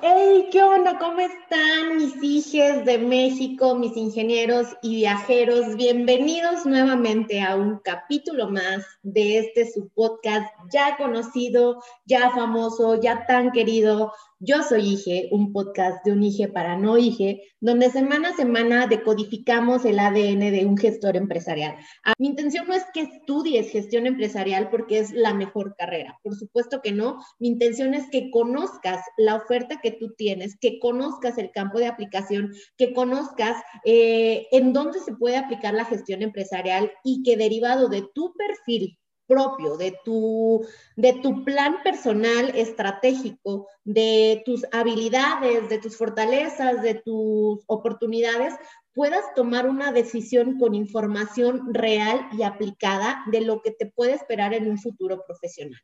[0.00, 0.96] Hey, ¿qué onda?
[0.96, 5.74] ¿Cómo están mis hijos de México, mis ingenieros y viajeros?
[5.74, 13.26] Bienvenidos nuevamente a un capítulo más de este su podcast ya conocido, ya famoso, ya
[13.26, 18.30] tan querido, yo soy IGE, un podcast de un IGE para no IGE, donde semana
[18.30, 21.76] a semana decodificamos el ADN de un gestor empresarial.
[22.04, 26.36] Ah, mi intención no es que estudies gestión empresarial porque es la mejor carrera, por
[26.36, 27.18] supuesto que no.
[27.40, 31.86] Mi intención es que conozcas la oferta que tú tienes, que conozcas el campo de
[31.86, 37.88] aplicación, que conozcas eh, en dónde se puede aplicar la gestión empresarial y que derivado
[37.88, 38.98] de tu perfil
[39.28, 46.94] propio, de tu, de tu plan personal estratégico, de tus habilidades, de tus fortalezas, de
[46.94, 48.54] tus oportunidades,
[48.94, 54.54] puedas tomar una decisión con información real y aplicada de lo que te puede esperar
[54.54, 55.80] en un futuro profesional.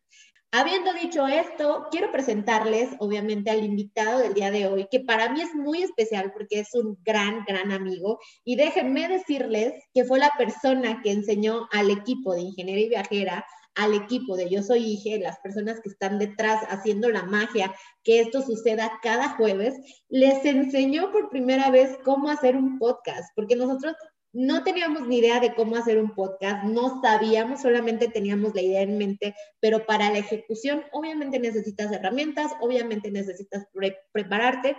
[0.56, 5.40] Habiendo dicho esto, quiero presentarles, obviamente, al invitado del día de hoy, que para mí
[5.40, 8.20] es muy especial porque es un gran, gran amigo.
[8.44, 13.44] Y déjenme decirles que fue la persona que enseñó al equipo de Ingeniería y Viajera,
[13.74, 17.74] al equipo de Yo Soy Ige, las personas que están detrás haciendo la magia,
[18.04, 19.74] que esto suceda cada jueves,
[20.08, 23.96] les enseñó por primera vez cómo hacer un podcast, porque nosotros
[24.34, 28.82] no teníamos ni idea de cómo hacer un podcast, no sabíamos, solamente teníamos la idea
[28.82, 33.66] en mente, pero para la ejecución obviamente necesitas herramientas, obviamente necesitas
[34.12, 34.76] prepararte.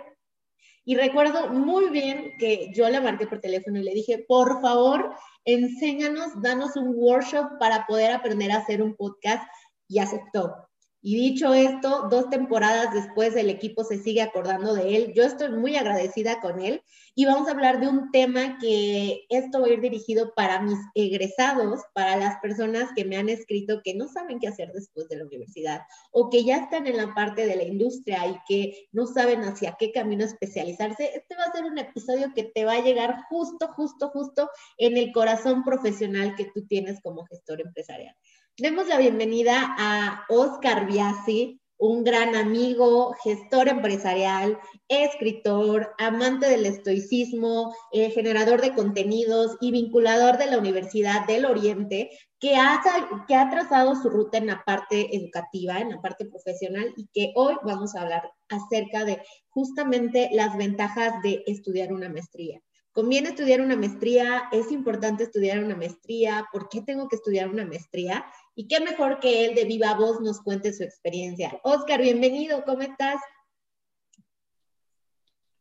[0.84, 5.14] Y recuerdo muy bien que yo le marqué por teléfono y le dije, por favor,
[5.44, 9.42] enséñanos, danos un workshop para poder aprender a hacer un podcast
[9.88, 10.65] y aceptó.
[11.08, 15.12] Y dicho esto, dos temporadas después el equipo se sigue acordando de él.
[15.14, 16.82] Yo estoy muy agradecida con él
[17.14, 20.80] y vamos a hablar de un tema que esto va a ir dirigido para mis
[20.96, 25.18] egresados, para las personas que me han escrito que no saben qué hacer después de
[25.18, 29.06] la universidad o que ya están en la parte de la industria y que no
[29.06, 31.12] saben hacia qué camino especializarse.
[31.14, 34.96] Este va a ser un episodio que te va a llegar justo, justo, justo en
[34.96, 38.16] el corazón profesional que tú tienes como gestor empresarial.
[38.58, 44.58] Demos la bienvenida a Oscar Biasi, un gran amigo, gestor empresarial,
[44.88, 52.08] escritor, amante del estoicismo, eh, generador de contenidos y vinculador de la Universidad del Oriente,
[52.40, 52.80] que ha,
[53.28, 57.32] que ha trazado su ruta en la parte educativa, en la parte profesional y que
[57.34, 62.62] hoy vamos a hablar acerca de justamente las ventajas de estudiar una maestría.
[62.96, 64.44] ¿Conviene estudiar una maestría?
[64.52, 66.46] ¿Es importante estudiar una maestría?
[66.50, 68.24] ¿Por qué tengo que estudiar una maestría?
[68.58, 71.60] Y qué mejor que él de viva voz nos cuente su experiencia.
[71.62, 73.20] Oscar, bienvenido, ¿cómo estás?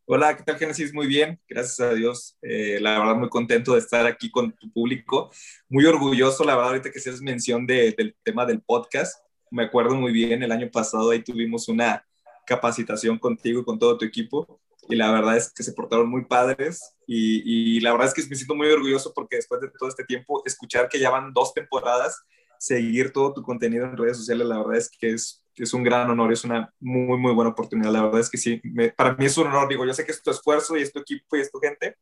[0.06, 0.94] Hola, ¿qué tal, Génesis?
[0.94, 2.38] Muy bien, gracias a Dios.
[2.42, 5.30] Eh, la verdad, muy contento de estar aquí con tu público.
[5.68, 9.22] Muy orgulloso, la verdad, ahorita que haces mención del tema del podcast.
[9.52, 12.08] Me acuerdo muy bien, el año pasado ahí tuvimos una
[12.48, 16.26] capacitación contigo y con todo tu equipo y la verdad es que se portaron muy
[16.26, 19.90] padres y, y, la verdad es que me siento muy orgulloso porque después de todo
[19.90, 22.24] este tiempo, escuchar que ya van dos temporadas,
[22.66, 26.10] seguir todo tu contenido en redes sociales, la verdad es que es, es un gran
[26.10, 27.92] honor, es una muy, muy buena oportunidad.
[27.92, 28.60] La verdad es que sí,
[28.98, 31.00] para mí es un honor, digo, yo sé que es tu esfuerzo y es tu
[31.00, 31.98] equipo y es tu gente,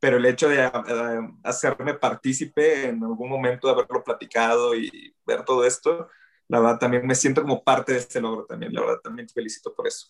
[0.00, 5.44] pero el hecho de uh, hacerme partícipe en algún momento de haberlo platicado y ver
[5.44, 6.08] todo esto,
[6.48, 9.34] la verdad también me siento como parte de este logro también, la verdad también te
[9.34, 10.08] felicito por eso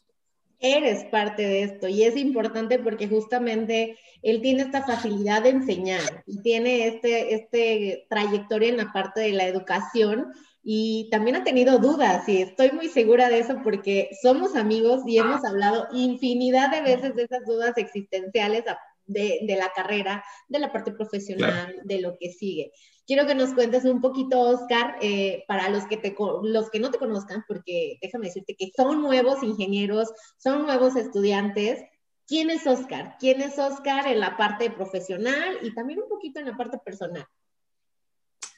[0.63, 1.89] eres parte de esto.
[1.89, 8.07] Y es importante porque justamente él tiene esta facilidad de enseñar y tiene este, este
[8.09, 10.33] trayectoria en la parte de la educación
[10.65, 15.19] y también ha tenido dudas y estoy muy segura de eso porque somos amigos y
[15.19, 18.65] hemos hablado infinidad de veces de esas dudas existenciales
[19.07, 22.73] de, de la carrera, de la parte profesional, de lo que sigue.
[23.07, 26.91] Quiero que nos cuentes un poquito, Oscar, eh, para los que, te, los que no
[26.91, 30.09] te conozcan, porque déjame decirte que son nuevos ingenieros,
[30.39, 31.83] son nuevos estudiantes.
[32.27, 33.17] ¿Quién es Oscar?
[33.19, 37.27] ¿Quién es Oscar en la parte profesional y también un poquito en la parte personal?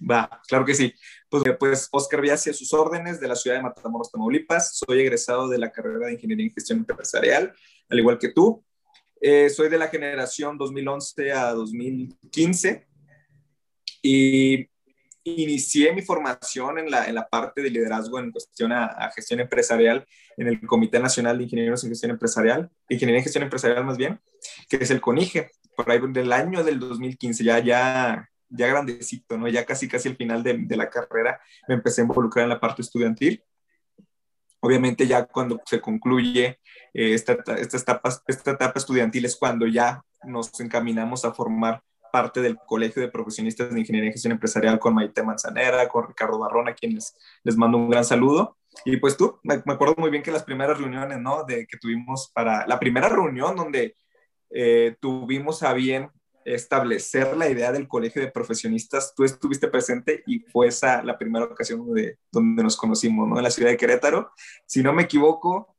[0.08, 0.92] Va, claro que sí.
[1.28, 4.76] Pues, pues Oscar Viasi a sus órdenes de la ciudad de Matamoros, Tamaulipas.
[4.76, 7.54] Soy egresado de la carrera de Ingeniería en Gestión Empresarial,
[7.88, 8.63] al igual que tú.
[9.26, 12.86] Eh, soy de la generación 2011 a 2015
[14.02, 14.68] y
[15.22, 20.06] inicié mi formación en la, en la parte de liderazgo en cuestión a, gestión empresarial
[20.36, 24.20] en el Comité Nacional de Ingenieros en Gestión Empresarial, Ingeniería en Gestión Empresarial más bien,
[24.68, 29.48] que es el CONIGE, por ahí del año del 2015, ya, ya, ya grandecito, ¿no?
[29.48, 32.60] Ya casi, casi al final de, de la carrera me empecé a involucrar en la
[32.60, 33.42] parte estudiantil.
[34.64, 36.58] Obviamente ya cuando se concluye
[36.94, 42.40] eh, esta, esta, etapa, esta etapa estudiantil es cuando ya nos encaminamos a formar parte
[42.40, 46.70] del Colegio de Profesionistas de Ingeniería y Gestión Empresarial con Maite Manzanera, con Ricardo Barrón,
[46.70, 48.56] a quienes les mando un gran saludo.
[48.86, 51.44] Y pues tú, me, acuerdo muy bien que las primeras reuniones, ¿no?
[51.44, 53.96] De que tuvimos para la primera reunión donde
[54.48, 56.08] eh, tuvimos a bien
[56.44, 61.46] establecer la idea del colegio de profesionistas, tú estuviste presente y fue esa la primera
[61.46, 63.36] ocasión donde, donde nos conocimos, ¿no?
[63.36, 64.30] En la ciudad de Querétaro.
[64.66, 65.74] Si no me equivoco,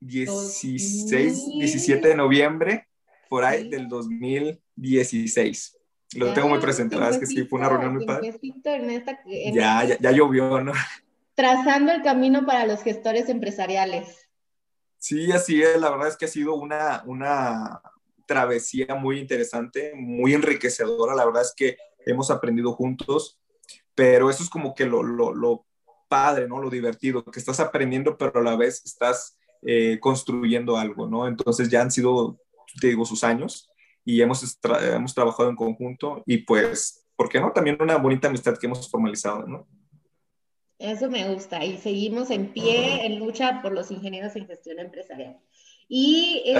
[0.00, 2.88] 16, 17 de noviembre,
[3.28, 5.76] por ahí del 2016.
[6.16, 8.36] Lo tengo muy presente, la verdad es que sí, fue una reunión muy padre.
[9.52, 10.72] ya, ya, ya llovió, ¿no?
[11.34, 14.28] Trazando el camino para los gestores empresariales.
[14.98, 15.80] Sí, así es.
[15.80, 17.80] La verdad es que ha sido una, una
[18.30, 21.16] travesía muy interesante, muy enriquecedora.
[21.16, 23.40] La verdad es que hemos aprendido juntos,
[23.96, 25.66] pero eso es como que lo, lo, lo
[26.08, 26.62] padre, ¿no?
[26.62, 31.26] Lo divertido, que estás aprendiendo, pero a la vez estás eh, construyendo algo, ¿no?
[31.26, 32.38] Entonces ya han sido,
[32.80, 33.68] te digo, sus años
[34.04, 34.58] y hemos,
[34.94, 37.50] hemos trabajado en conjunto y pues, ¿por qué no?
[37.50, 39.66] También una bonita amistad que hemos formalizado, ¿no?
[40.78, 45.36] Eso me gusta y seguimos en pie en lucha por los ingenieros en gestión empresarial.
[45.92, 46.56] Y eh,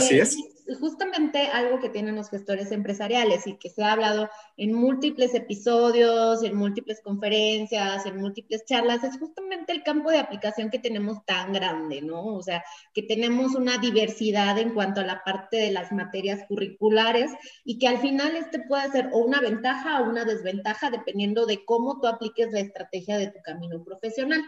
[0.80, 6.42] justamente algo que tienen los gestores empresariales y que se ha hablado en múltiples episodios,
[6.42, 11.52] en múltiples conferencias, en múltiples charlas, es justamente el campo de aplicación que tenemos tan
[11.52, 12.24] grande, ¿no?
[12.24, 17.30] O sea, que tenemos una diversidad en cuanto a la parte de las materias curriculares
[17.64, 21.64] y que al final este puede ser o una ventaja o una desventaja dependiendo de
[21.64, 24.42] cómo tú apliques la estrategia de tu camino profesional.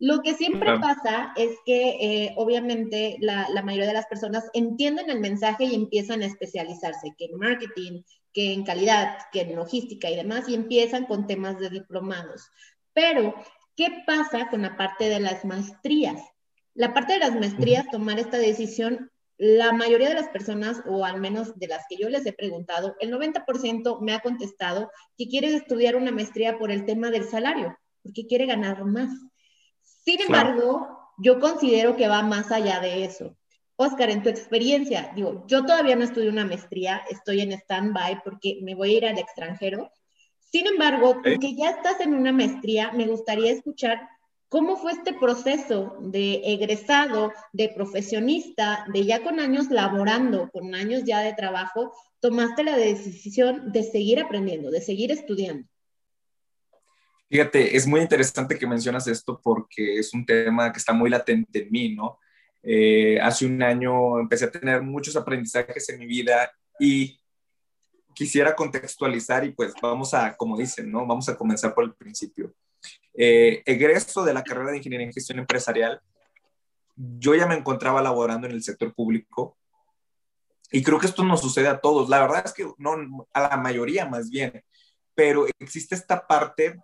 [0.00, 5.20] Lo que siempre pasa es que eh, obviamente la, mayoría de las personas entienden el
[5.20, 8.02] mensaje y empiezan a especializarse, que en marketing,
[8.32, 12.50] que en calidad, que en logística y demás, y empiezan con temas de diplomados.
[12.94, 13.34] Pero,
[13.76, 16.22] ¿qué pasa con la parte de las maestrías?
[16.72, 21.20] La parte de las maestrías, tomar esta decisión, la mayoría de las personas, o al
[21.20, 25.54] menos de las que yo les he preguntado, el 90% me ha contestado que quiere
[25.54, 29.10] estudiar una maestría por el tema del salario, porque quiere ganar más.
[30.04, 30.88] Sin embargo,
[31.18, 33.36] yo considero que va más allá de eso.
[33.76, 38.58] Oscar, en tu experiencia, digo, yo todavía no estudio una maestría, estoy en stand-by porque
[38.62, 39.90] me voy a ir al extranjero.
[40.38, 44.06] Sin embargo, tú que ya estás en una maestría, me gustaría escuchar
[44.50, 51.04] cómo fue este proceso de egresado, de profesionista, de ya con años laborando, con años
[51.04, 55.68] ya de trabajo, tomaste la decisión de seguir aprendiendo, de seguir estudiando.
[57.30, 61.62] Fíjate, es muy interesante que mencionas esto porque es un tema que está muy latente
[61.62, 62.18] en mí, ¿no?
[62.60, 66.50] Eh, hace un año empecé a tener muchos aprendizajes en mi vida
[66.80, 67.20] y
[68.14, 71.06] quisiera contextualizar y pues vamos a, como dicen, ¿no?
[71.06, 72.52] Vamos a comenzar por el principio.
[73.14, 76.00] Eh, egreso de la carrera de Ingeniería en Gestión Empresarial,
[76.96, 79.56] yo ya me encontraba laborando en el sector público
[80.72, 82.08] y creo que esto nos sucede a todos.
[82.08, 84.64] La verdad es que no, a la mayoría más bien,
[85.14, 86.80] pero existe esta parte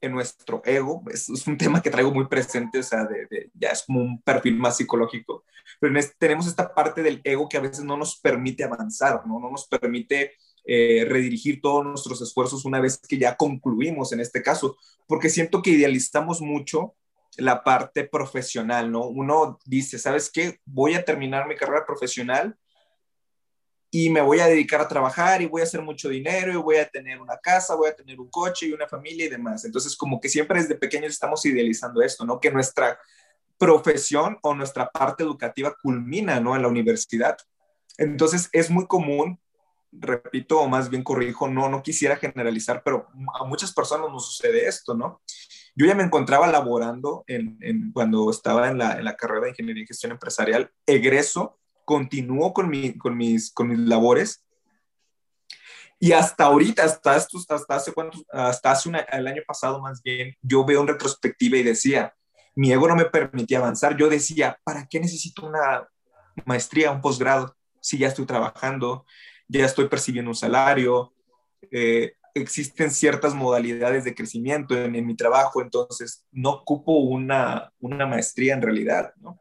[0.00, 1.02] en nuestro ego.
[1.10, 4.56] Es, un tema que traigo muy presente, o sea, de, ya es como un perfil
[4.56, 5.44] más psicológico.
[5.78, 9.50] Pero tenemos esta parte del ego que a veces no nos permite avanzar, no, no
[9.50, 10.32] nos permite
[10.64, 14.76] eh, redirigir todos nuestros esfuerzos una vez que ya concluimos en este caso,
[15.06, 16.94] porque siento que idealizamos mucho
[17.36, 19.06] la parte profesional, ¿no?
[19.06, 20.58] Uno dice, ¿sabes qué?
[20.64, 22.56] Voy a terminar mi carrera profesional
[23.90, 26.76] y me voy a dedicar a trabajar y voy a hacer mucho dinero y voy
[26.76, 29.64] a tener una casa, voy a tener un coche y una familia y demás.
[29.64, 32.38] Entonces, como que siempre desde pequeños estamos idealizando esto, ¿no?
[32.38, 33.00] Que nuestra
[33.58, 36.54] profesión o nuestra parte educativa culmina, ¿no?
[36.54, 37.36] En la universidad.
[37.98, 39.40] Entonces, es muy común,
[39.90, 43.08] repito, o más bien corrijo, no, no quisiera generalizar, pero
[43.40, 45.20] a muchas personas nos sucede esto, ¿no?
[45.74, 49.82] Yo ya me encontraba laborando en, cuando estaba en la, en la carrera de Ingeniería
[49.82, 54.44] y Gestión Empresarial, egreso continúo con, mi, con, mis, con mis labores.
[55.98, 60.34] Y hasta ahorita, hasta, estos, hasta hace cuántos, hasta hace el año pasado más bien,
[60.40, 62.14] yo veo en retrospectiva y decía,
[62.54, 63.96] mi ego no me permitía avanzar.
[63.96, 65.86] Yo decía, ¿para qué necesito una
[66.46, 67.54] maestría, un posgrado?
[67.80, 69.04] Si ya estoy trabajando,
[69.48, 71.12] ya estoy percibiendo un salario,
[71.70, 78.54] eh, existen ciertas modalidades de crecimiento en, mi trabajo, entonces no ocupo una, una maestría
[78.54, 79.40] en realidad, ¿no?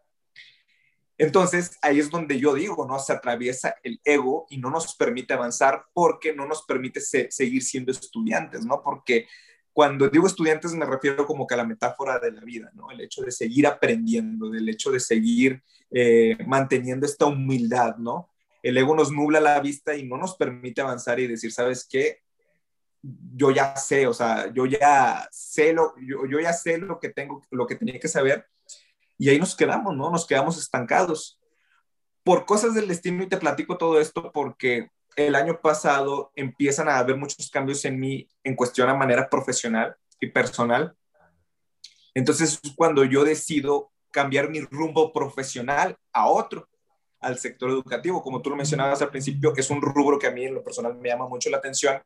[1.20, 2.98] Entonces, ahí es donde yo digo, ¿no?
[2.98, 7.92] Se atraviesa el ego y no nos permite avanzar porque no nos permite seguir siendo
[7.92, 8.82] estudiantes, ¿no?
[8.82, 9.28] Porque
[9.74, 12.90] cuando digo estudiantes me refiero como que a la metáfora de la vida, ¿no?
[12.90, 15.62] El hecho de seguir aprendiendo, del hecho de seguir
[15.92, 18.30] eh, manteniendo esta humildad, ¿no?
[18.64, 22.20] El ego nos nubla la vista y no nos permite avanzar y decir, ¿sabes qué?
[23.02, 27.10] Yo ya sé, o sea, yo ya sé lo, yo, yo ya sé lo que
[27.10, 28.46] tengo, lo que tenía que saber
[29.20, 30.10] y ahí nos quedamos, ¿no?
[30.10, 31.38] Nos quedamos estancados.
[32.24, 36.98] Por cosas del destino, y te platico todo esto porque el año pasado empiezan a
[36.98, 40.96] haber muchos cambios en mí en cuestión a manera profesional y personal.
[42.14, 46.70] Entonces es cuando yo decido cambiar mi rumbo profesional a otro,
[47.20, 48.24] al sector educativo.
[48.24, 50.96] Como tú lo mencionabas al principio, es un rubro que a mí en lo personal
[50.96, 52.02] me llama mucho la atención,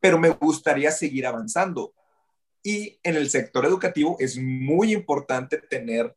[0.00, 1.92] pero me gustaría seguir avanzando.
[2.62, 6.16] Y en el sector educativo es muy importante tener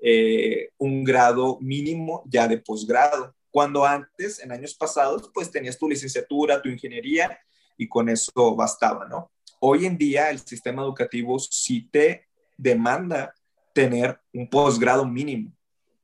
[0.00, 3.34] eh, un grado mínimo ya de posgrado.
[3.50, 7.38] Cuando antes, en años pasados, pues tenías tu licenciatura, tu ingeniería
[7.76, 9.30] y con eso bastaba, ¿no?
[9.60, 12.26] Hoy en día el sistema educativo sí te
[12.56, 13.34] demanda
[13.72, 15.52] tener un posgrado mínimo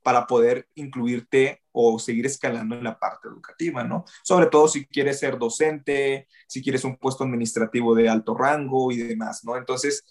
[0.03, 4.05] para poder incluirte o seguir escalando en la parte educativa, ¿no?
[4.23, 8.99] Sobre todo si quieres ser docente, si quieres un puesto administrativo de alto rango y
[8.99, 9.57] demás, ¿no?
[9.57, 10.05] Entonces,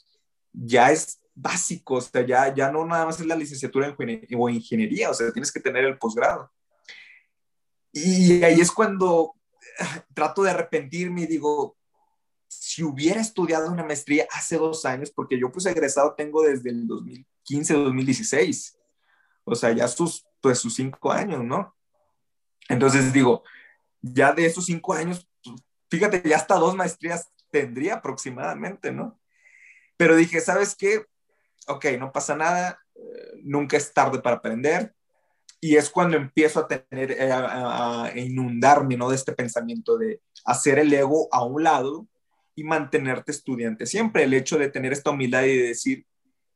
[0.53, 4.49] ya es básico, o sea, ya, ya no nada más es la licenciatura en o
[4.49, 6.51] ingeniería, o sea, tienes que tener el posgrado.
[7.93, 9.35] Y ahí es cuando
[9.79, 11.77] ah, trato de arrepentirme y digo,
[12.47, 16.87] si hubiera estudiado una maestría hace dos años, porque yo pues egresado tengo desde el
[16.87, 18.77] 2015, 2016,
[19.43, 21.75] o sea, ya sus, pues sus cinco años, ¿no?
[22.69, 23.43] Entonces digo,
[24.01, 29.19] ya de esos cinco años, pues, fíjate, ya hasta dos maestrías tendría aproximadamente, ¿no?
[29.97, 31.05] Pero dije, ¿sabes qué?
[31.67, 34.93] Ok, no pasa nada, eh, nunca es tarde para aprender.
[35.59, 39.09] Y es cuando empiezo a tener, eh, a, inundarme, ¿no?
[39.09, 42.07] De este pensamiento de hacer el ego a un lado
[42.55, 43.85] y mantenerte estudiante.
[43.85, 46.05] Siempre el hecho de tener esta humildad y de decir,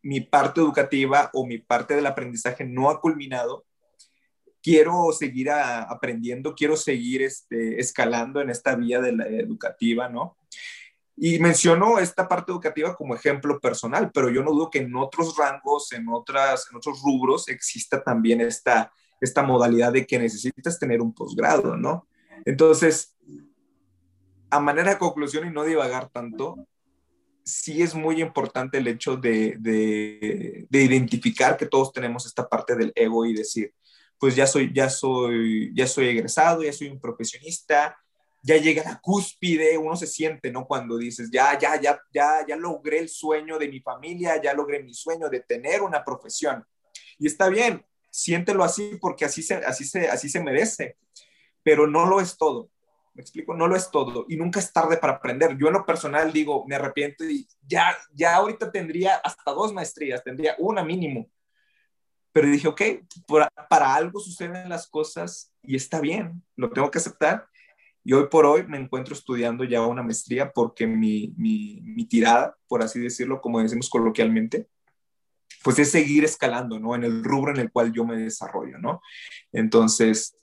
[0.02, 3.66] mi parte educativa o mi parte del aprendizaje no ha culminado,
[4.62, 10.38] quiero seguir aprendiendo, quiero seguir este, escalando en esta vía de la educativa, ¿no?
[11.18, 15.38] Y menciono esta parte educativa como ejemplo personal, pero yo no dudo que en otros
[15.38, 18.92] rangos, en, otras, en otros rubros, exista también esta,
[19.22, 22.08] esta modalidad de que necesitas tener un posgrado, ¿no?
[22.44, 23.16] Entonces,
[24.50, 26.58] a manera de conclusión y no divagar tanto,
[27.44, 32.76] sí es muy importante el hecho de, de, de, identificar que todos tenemos esta parte
[32.76, 33.74] del ego y decir,
[34.20, 37.98] pues ya soy, ya soy, ya soy egresado, ya soy un profesionista,
[38.46, 40.68] ya llega la cúspide, uno se siente, ¿no?
[40.68, 44.84] Cuando dices, ya, ya, ya, ya, ya logré el sueño de mi familia, ya logré
[44.84, 46.64] mi sueño de tener una profesión.
[47.18, 50.96] Y está bien, siéntelo así porque así se, así se, así se merece,
[51.64, 52.70] pero no lo es todo.
[53.16, 55.58] Me explico, no lo es todo y nunca es tarde para aprender.
[55.58, 60.24] Yo en lo personal digo, me arrepiento y ya, ya ahorita tendría hasta dos maestrías,
[60.24, 61.32] tendría una mínimo.
[62.32, 62.82] Pero dije, ok,
[63.68, 67.48] para algo suceden las cosas y está bien, lo tengo que aceptar
[68.08, 72.84] y hoy por hoy me encuentro estudiando ya una maestría porque mi, mi, tirada, por
[72.84, 74.68] así decirlo, como decimos coloquialmente,
[75.64, 76.94] pues es seguir escalando, ¿no?
[76.94, 79.02] En el rubro en el cual yo me desarrollo, ¿no?
[79.52, 80.38] Entonces,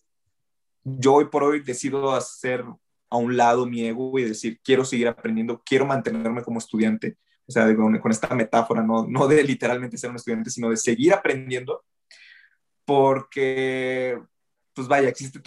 [0.82, 2.64] yo hoy por hoy decido hacer
[3.08, 7.16] a un lado mi ego y decir, quiero seguir aprendiendo, quiero mantenerme como estudiante,
[7.46, 10.76] o sea, con, con esta metáfora, no, no de literalmente ser un estudiante, sino de
[10.76, 11.84] seguir aprendiendo,
[12.84, 14.20] porque
[14.74, 15.42] pues vaya, existen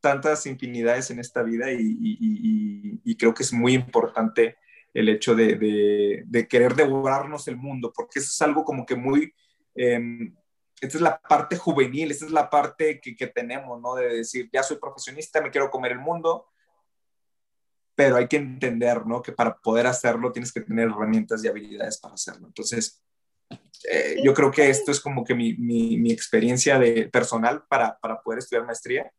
[0.00, 4.56] tantas infinidades en esta vida y, creo que es muy importante
[4.92, 9.32] el hecho de, querer devorarnos el mundo, porque eso es algo como que muy,
[9.74, 10.00] eh,
[10.80, 13.94] esta es la parte juvenil, esta es la parte que, que, tenemos, ¿no?
[13.94, 16.46] De decir, ya soy profesionista, me quiero comer el mundo,
[17.94, 19.22] pero hay que entender, ¿no?
[19.22, 22.46] Que para poder hacerlo tienes que tener herramientas y habilidades para hacerlo.
[22.46, 23.02] Entonces,
[23.90, 28.20] eh, yo creo que esto es como que mi, mi, experiencia de, personal para, para,
[28.20, 29.10] poder estudiar maestría.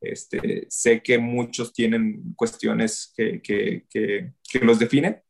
[0.00, 5.22] Este, sé que muchos tienen cuestiones que, que, que, los definen.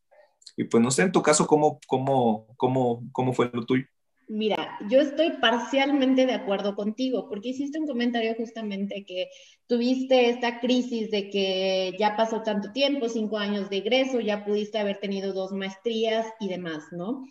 [0.56, 3.84] Y pues no sé, en tu caso, ¿cómo, cómo, cómo, cómo fue lo tuyo?
[4.28, 9.28] Mira, yo estoy parcialmente de acuerdo contigo, porque hiciste un comentario justamente que
[9.66, 14.78] tuviste esta crisis de que ya pasó tanto tiempo, cinco años de egreso, ya pudiste
[14.78, 17.24] haber tenido dos maestrías y demás, ¿no?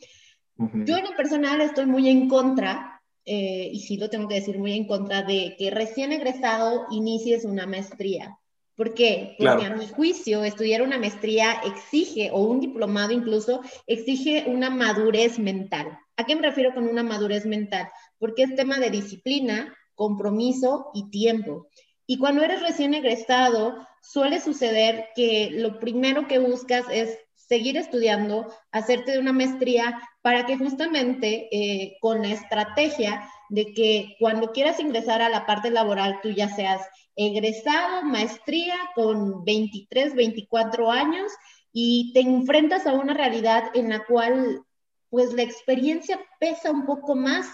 [0.86, 4.58] Yo en lo personal estoy muy en contra, eh, y sí lo tengo que decir,
[4.60, 8.38] muy en contra de que recién egresado inicies una maestría.
[8.75, 9.36] ¿Por qué?
[9.38, 15.39] Porque a mi juicio estudiar una maestría exige, o un diplomado incluso, exige una madurez
[15.39, 15.98] mental.
[16.18, 17.89] ¿A qué me refiero con una madurez mental?
[18.18, 21.68] Porque es tema de disciplina, compromiso y tiempo.
[22.06, 27.18] Y cuando eres recién egresado, suele suceder que lo primero que buscas es
[27.50, 34.15] seguir estudiando, hacerte de una maestría para que justamente eh, con la estrategia de que
[34.20, 36.82] cuando quieras ingresar a la parte laboral tú ya seas
[37.15, 41.32] egresado, maestría con 23, 24 años
[41.74, 44.62] y te enfrentas a una realidad en la cual
[45.10, 47.48] pues la experiencia pesa un poco más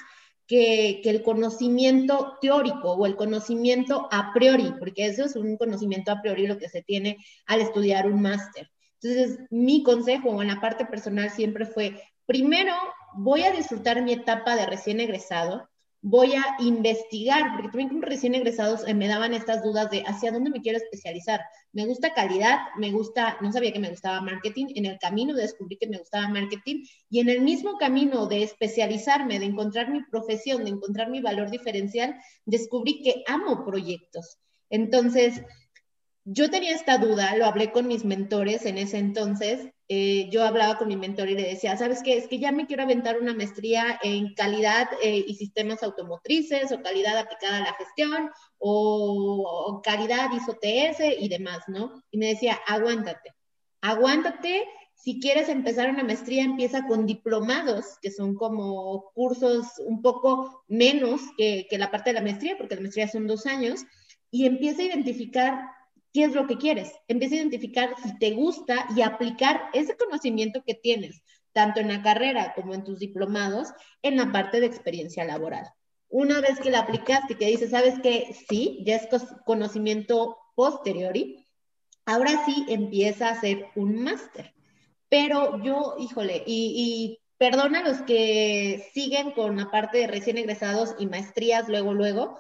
[0.46, 6.12] que, que, el conocimiento teórico o el conocimiento a priori, porque eso es un conocimiento
[6.12, 8.70] a priori lo que se tiene al estudiar un máster.
[9.02, 12.74] Entonces, mi consejo en la parte personal siempre fue, primero,
[13.16, 15.70] voy a disfrutar mi etapa de recién egresado,
[16.08, 20.32] voy a investigar, porque también como recién egresados eh, me daban estas dudas de hacia
[20.32, 21.42] dónde me quiero especializar.
[21.74, 25.78] Me gusta calidad, me gusta, no sabía que me gustaba marketing, en el camino descubrí
[25.78, 30.64] que me gustaba marketing y en el mismo camino de especializarme, de encontrar mi profesión,
[30.64, 34.38] de encontrar mi valor diferencial, descubrí que amo proyectos.
[34.70, 35.42] Entonces,
[36.28, 39.70] yo tenía esta duda, lo hablé con mis mentores en ese entonces.
[39.88, 42.18] Eh, yo hablaba con mi mentor y le decía, ¿sabes qué?
[42.18, 46.82] Es que ya me quiero aventar una maestría en calidad eh, y sistemas automotrices o
[46.82, 52.04] calidad aplicada a la gestión o, calidad ISO-TS y demás, ¿no?
[52.10, 53.36] Y me decía, aguántate,
[53.82, 54.66] aguántate.
[54.96, 61.22] Si quieres empezar una maestría, empieza con diplomados, que son como cursos un poco menos
[61.38, 63.82] que, que la parte de la maestría, porque la maestría son dos años,
[64.32, 65.75] y empieza a identificar
[66.16, 66.94] qué es lo que quieres.
[67.10, 72.02] Empieza a identificar si te gusta y aplicar ese conocimiento que tienes, tanto en la
[72.02, 75.70] carrera como en tus diplomados, en la parte de experiencia laboral.
[76.08, 79.10] Una vez que la aplicaste y que dices, sabes que sí, ya es
[79.46, 81.46] conocimiento posteriori,
[82.06, 84.54] ahora sí empieza a hacer un máster.
[85.10, 90.38] Pero yo, híjole, y, y perdona a los que siguen con la parte de recién
[90.38, 92.38] egresados y maestrías luego, luego,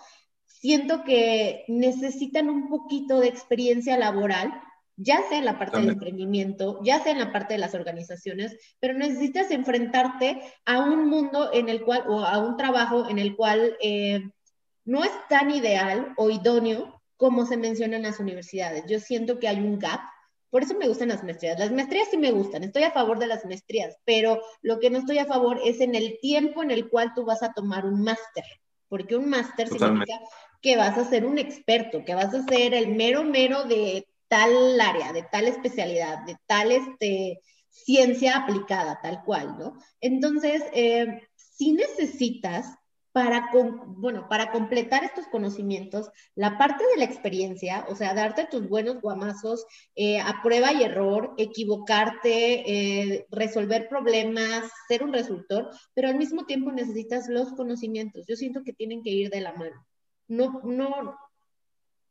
[0.59, 4.53] siento que necesitan un poquito de experiencia laboral,
[4.97, 8.57] ya sea en la parte del emprendimiento, ya sea en la parte de las organizaciones,
[8.79, 13.35] pero necesitas enfrentarte a un mundo en el cual, o a un trabajo en el
[13.35, 14.21] cual eh,
[14.85, 18.85] no es tan ideal o idóneo como se menciona en las universidades.
[18.87, 20.01] Yo siento que hay un gap.
[20.49, 21.59] Por eso me gustan las maestrías.
[21.59, 24.99] Las maestrías sí me gustan, estoy a favor de las maestrías, pero lo que no
[24.99, 28.01] estoy a favor es en el tiempo en el cual tú vas a tomar un
[28.01, 28.45] máster,
[28.87, 30.19] porque un máster significa
[30.61, 34.79] que vas a ser un experto, que vas a ser el mero mero de tal
[34.81, 37.39] área, de tal especialidad, de tal este,
[37.69, 39.77] ciencia aplicada, tal cual, ¿no?
[40.01, 42.75] Entonces, eh, si necesitas
[43.15, 48.67] para, bueno, para completar estos conocimientos, la parte de la experiencia, o sea, darte tus
[48.67, 56.09] buenos guamazos eh, a prueba y error, equivocarte, eh, resolver problemas, ser un resultor, pero
[56.09, 58.25] al mismo tiempo necesitas los conocimientos.
[58.27, 59.85] Yo siento que tienen que ir de la mano
[60.27, 61.17] no, no,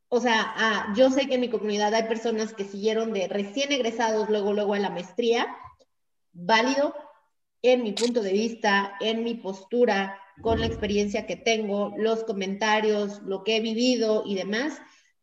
[0.08, 3.72] o sea, ah, yo sé que en mi comunidad hay personas que siguieron de recién
[3.72, 5.54] egresados luego, luego a la maestría,
[6.32, 6.94] válido
[7.62, 13.22] en mi punto de vista, en mi postura, con la experiencia que tengo, los comentarios,
[13.22, 14.78] lo que he vivido y demás.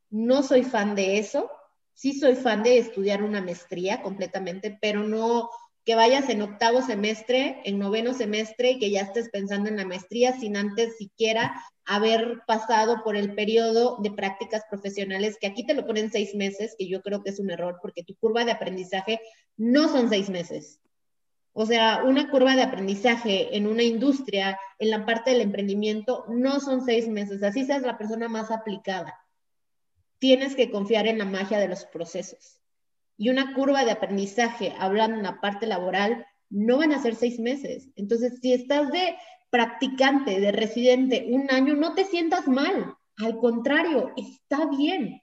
[0.10, 1.50] No soy fan de eso.
[1.94, 5.50] Sí soy fan de estudiar una maestría completamente, pero no
[5.86, 9.86] que vayas en octavo semestre, en noveno semestre y que ya estés pensando en la
[9.86, 11.54] maestría sin antes siquiera
[11.86, 16.76] haber pasado por el periodo de prácticas profesionales, que aquí te lo ponen seis meses,
[16.78, 19.20] que yo creo que es un error porque tu curva de aprendizaje
[19.58, 20.80] no son seis meses.
[21.54, 26.60] O sea, una curva de aprendizaje en una industria, en la parte del emprendimiento, no
[26.60, 29.20] son seis meses, así seas la persona más aplicada.
[30.20, 32.62] Tienes que confiar en la magia de los procesos
[33.22, 37.40] y una curva de aprendizaje, hablando en la parte laboral, no van a ser seis
[37.40, 37.88] meses.
[37.96, 39.16] Entonces, si estás de
[39.52, 42.96] practicante, de residente un año, no te sientas mal.
[43.18, 45.22] Al contrario, está bien,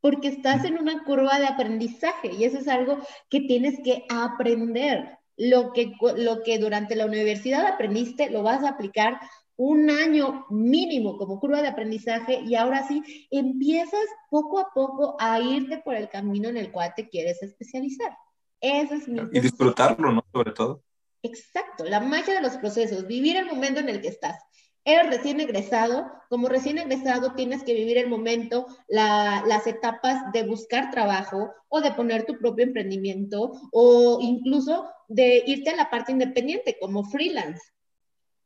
[0.00, 5.18] porque estás en una curva de aprendizaje y eso es algo que tienes que aprender.
[5.42, 9.18] Lo que, lo que durante la universidad aprendiste, lo vas a aplicar
[9.56, 15.40] un año mínimo como curva de aprendizaje y ahora sí empiezas poco a poco a
[15.40, 18.16] irte por el camino en el cual te quieres especializar.
[18.60, 19.20] Ese es mi...
[19.32, 20.24] Y disfrutarlo, ¿no?
[20.30, 20.82] Sobre todo.
[21.22, 24.42] Exacto, la magia de los procesos, vivir el momento en el que estás.
[24.84, 30.90] Eres recién egresado, como recién egresado tienes que vivir el momento, las etapas de buscar
[30.90, 36.78] trabajo o de poner tu propio emprendimiento o incluso de irte a la parte independiente
[36.80, 37.62] como freelance.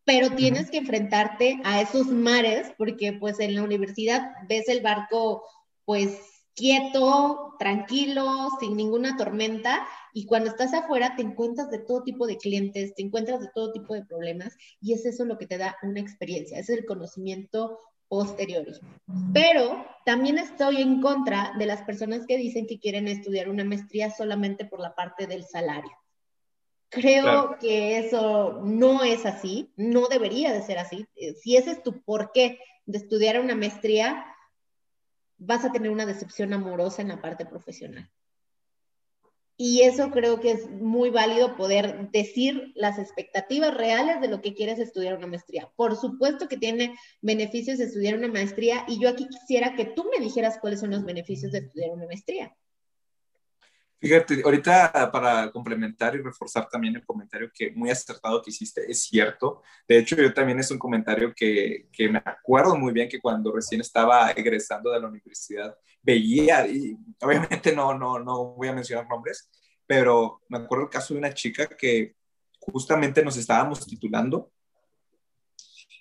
[0.05, 5.45] Pero tienes que enfrentarte a esos mares porque pues en la universidad ves el barco
[5.85, 6.19] pues
[6.55, 12.37] quieto, tranquilo, sin ninguna tormenta y cuando estás afuera te encuentras de todo tipo de
[12.37, 15.77] clientes, te encuentras de todo tipo de problemas y es eso lo que te da
[15.83, 18.67] una experiencia, es el conocimiento posterior.
[19.33, 24.11] Pero también estoy en contra de las personas que dicen que quieren estudiar una maestría
[24.11, 25.91] solamente por la parte del salario.
[26.91, 31.07] Creo que eso no es así, no debería de ser así.
[31.17, 34.25] Eh, si ese es tu porqué de estudiar una maestría,
[35.39, 38.11] vas a tener una decepción amorosa en la parte profesional.
[39.57, 44.53] Y eso creo que es muy válido poder decir las expectativas reales de lo que
[44.53, 45.71] quieres estudiar una maestría.
[45.77, 50.25] Por supuesto que tiene beneficios estudiar una maestría y yo aquí quisiera que tú me
[50.25, 52.57] dijeras cuáles son los beneficios de estudiar una maestría.
[54.05, 59.05] Fíjate, ahorita para complementar y reforzar también el comentario que muy acertado que hiciste, es
[59.05, 59.63] cierto.
[59.89, 63.51] De hecho, yo también es un comentario que, que me acuerdo muy bien que cuando
[63.51, 69.09] recién estaba egresando de la universidad veía, y obviamente no, no, no voy a mencionar
[69.09, 69.49] nombres,
[69.87, 72.15] pero me acuerdo el caso de una chica que
[72.61, 74.53] justamente nos estábamos titulando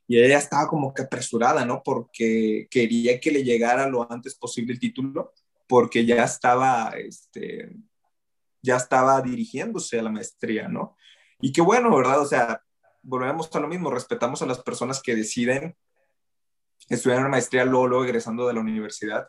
[0.10, 1.82] y ella estaba como que apresurada, ¿no?
[1.82, 5.32] Porque quería que le llegara lo antes posible el título,
[5.70, 7.74] porque ya estaba, este,
[8.64, 10.98] ya estaba dirigiéndose a la maestría, ¿no?
[11.40, 12.22] Y qué bueno, ¿verdad?
[12.22, 12.64] O sea,
[13.04, 15.76] volvemos a lo mismo, respetamos a las personas que deciden
[16.90, 19.28] estudiar una maestría luego, luego egresando de la universidad.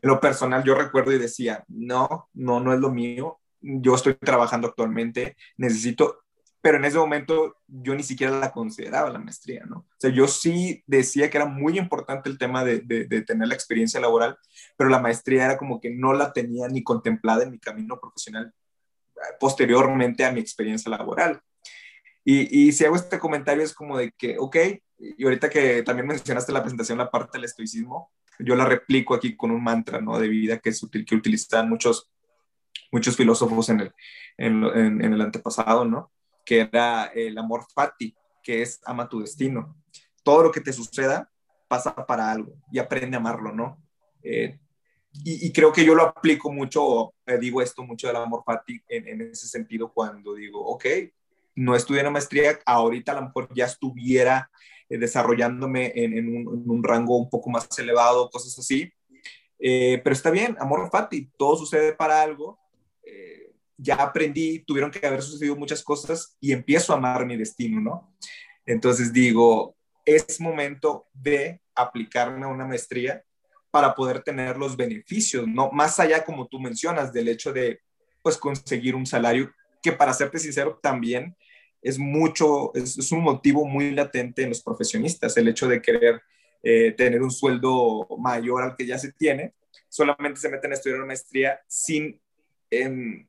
[0.00, 3.40] En lo personal, yo recuerdo y decía, no, no, no es lo mío.
[3.60, 6.18] Yo estoy trabajando actualmente, necesito,
[6.60, 9.78] pero en ese momento yo ni siquiera la consideraba la maestría, ¿no?
[9.78, 13.48] O sea, yo sí decía que era muy importante el tema de, de, de tener
[13.48, 14.36] la experiencia laboral,
[14.76, 18.52] pero la maestría era como que no la tenía ni contemplada en mi camino profesional
[19.38, 21.40] posteriormente a mi experiencia laboral.
[22.24, 24.56] Y, y, si hago este comentario es como de que, ok,
[24.98, 29.36] y ahorita que también mencionaste la presentación, la parte del estoicismo, yo la replico aquí
[29.36, 30.18] con un mantra ¿no?
[30.18, 32.10] de vida que, es útil, que utilizan muchos,
[32.90, 33.92] muchos filósofos en el,
[34.36, 36.12] en, el antepasado, ¿no?
[36.44, 39.76] que era el amor fati, que es ama tu destino.
[40.22, 41.30] Todo lo que te suceda
[41.68, 43.82] pasa para algo y aprende a amarlo, ¿no?
[44.22, 44.58] Eh,
[45.22, 49.20] y, creo que yo lo aplico mucho, eh, digo esto mucho del amor fati en,
[49.20, 50.86] ese sentido cuando digo, ok,
[51.54, 54.50] no estudié una maestría, ahorita a lo mejor ya estuviera
[54.88, 58.92] eh, desarrollándome en, un, rango un poco más elevado, cosas así.
[59.60, 62.58] Eh, pero está bien, amor fati, todo sucede para algo.
[63.76, 68.14] Ya aprendí, tuvieron que haber sucedido muchas cosas y empiezo a amar mi destino, ¿no?
[68.64, 73.24] Entonces digo, es momento de aplicarme a una maestría
[73.74, 75.68] para poder tener los beneficios, ¿no?
[75.72, 77.80] Más allá, como tú mencionas, del hecho de,
[78.22, 79.50] pues, conseguir un salario
[79.82, 81.36] que, para serte sincero, también
[81.82, 86.22] es mucho, es, es un motivo muy latente en los profesionistas, el hecho de querer
[86.62, 89.54] eh, tener un sueldo mayor al que ya se tiene,
[89.88, 92.20] solamente se meten a estudiar una maestría sin
[92.70, 93.26] eh,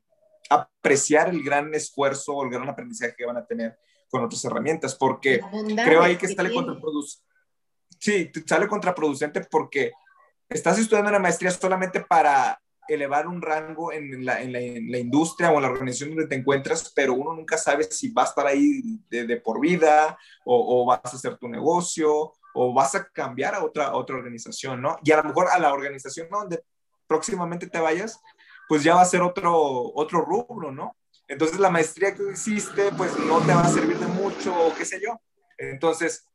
[0.48, 3.76] apreciar el gran esfuerzo o el gran aprendizaje que van a tener
[4.08, 5.40] con otras herramientas, porque
[5.84, 7.26] creo ahí que sale contraproducente.
[7.98, 9.90] Sí, sale contraproducente porque
[10.48, 15.56] estás estudiando una maestría solamente para elevar un rango en la, en, la, industria o
[15.56, 19.00] en la organización donde te encuentras, pero uno nunca sabe si vas a estar ahí
[19.10, 23.94] de, por vida o, vas a hacer tu negocio o vas a cambiar a otra,
[23.94, 24.96] otra organización, ¿no?
[25.02, 26.62] Y a lo mejor a la organización donde
[27.06, 28.20] próximamente te vayas,
[28.68, 30.96] pues ya va a ser otro, otro rubro, ¿no?
[31.28, 34.84] Entonces la maestría que hiciste, pues no te va a servir de mucho o qué
[34.84, 35.20] sé yo.
[35.58, 36.26] Entonces,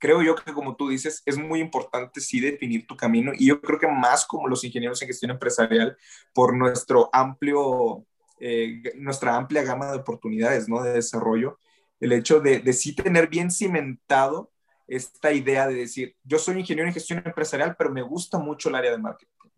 [0.00, 3.60] creo yo que como tú dices, es muy importante sí definir tu camino y yo
[3.60, 5.96] creo que más como los ingenieros en gestión empresarial,
[6.34, 8.04] por nuestro amplio,
[8.40, 10.82] eh, nuestra amplia gama de oportunidades, ¿no?
[10.82, 11.58] De desarrollo,
[12.00, 14.50] el hecho de, de sí tener bien cimentado
[14.88, 18.74] esta idea de decir, yo soy ingeniero en gestión empresarial, pero me gusta mucho el
[18.74, 19.50] área de marketing.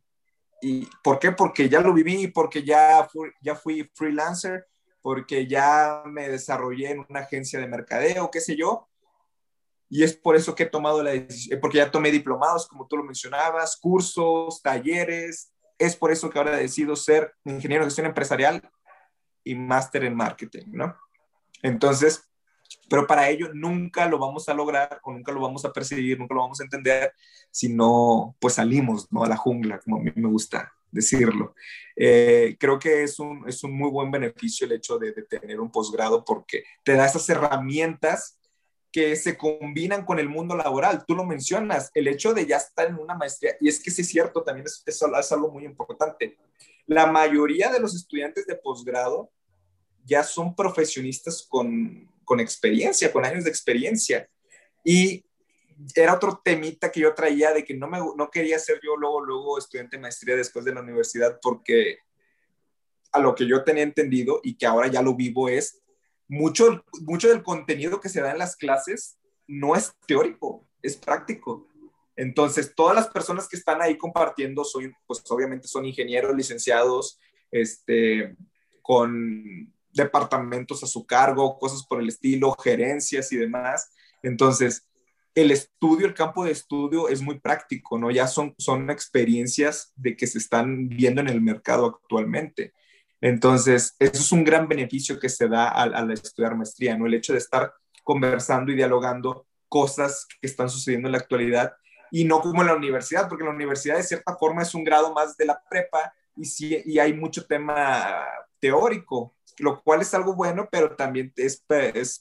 [0.61, 1.33] ¿Y por qué?
[1.33, 4.67] Porque ya lo viví, porque ya fui, ya fui freelancer,
[5.01, 8.89] porque ya me desarrollé en una agencia de mercadeo, qué sé yo,
[9.95, 12.97] y es por eso que he tomado la decisión, porque ya tomé diplomados, como tú
[12.97, 18.63] lo mencionabas, cursos, talleres, es por eso que ahora decido ser ingeniero de gestión empresarial
[19.45, 20.97] y máster en marketing, ¿no?
[21.61, 22.27] Entonces,
[22.89, 26.37] pero para ello nunca lo vamos a lograr o nunca lo vamos a perseguir, nunca
[26.37, 27.13] lo vamos a entender
[27.51, 29.25] si no, pues salimos, ¿no?
[29.25, 31.55] A la jungla, como a mí me gusta decirlo.
[31.95, 35.61] Eh, creo que es un, es un muy buen beneficio el hecho de, de tener
[35.61, 38.39] un posgrado porque te da esas herramientas
[38.93, 41.05] que se combinan con el mundo laboral.
[41.07, 44.03] Tú lo mencionas, el hecho de ya estar en una maestría, y es que sí
[44.03, 46.37] es cierto, también es, es, es algo muy importante.
[46.87, 49.31] La mayoría de los estudiantes de posgrado
[50.05, 54.29] ya son profesionistas con, con experiencia, con años de experiencia.
[54.85, 55.25] Y
[55.95, 59.21] era otro temita que yo traía de que no, me, no quería ser yo luego,
[59.21, 61.99] luego estudiante de maestría después de la universidad porque
[63.13, 65.82] a lo que yo tenía entendido y que ahora ya lo vivo es
[66.33, 71.69] mucho, mucho del contenido que se da en las clases no es teórico, es práctico.
[72.17, 78.35] Entonces, todas las personas que están ahí compartiendo, soy, pues obviamente son ingenieros, licenciados, este,
[78.81, 83.91] con departamentos a su cargo, cosas por el estilo, gerencias y demás.
[84.23, 84.89] Entonces,
[85.35, 88.11] el estudio, el campo de estudio es muy práctico, ¿no?
[88.11, 92.73] Ya son, son experiencias de que se están viendo en el mercado actualmente.
[93.23, 97.07] Entonces, eso es un gran beneficio que se da al, estudiar maestría, ¿no?
[97.07, 101.73] El hecho de estar conversando y dialogando cosas que están sucediendo en la actualidad
[102.11, 105.15] y no como en la universidad, porque la universidad de cierta forma es un grado
[105.15, 108.27] más de la prepa y, sí, y hay mucho tema
[108.59, 111.63] teórico, lo cual es algo bueno, pero también es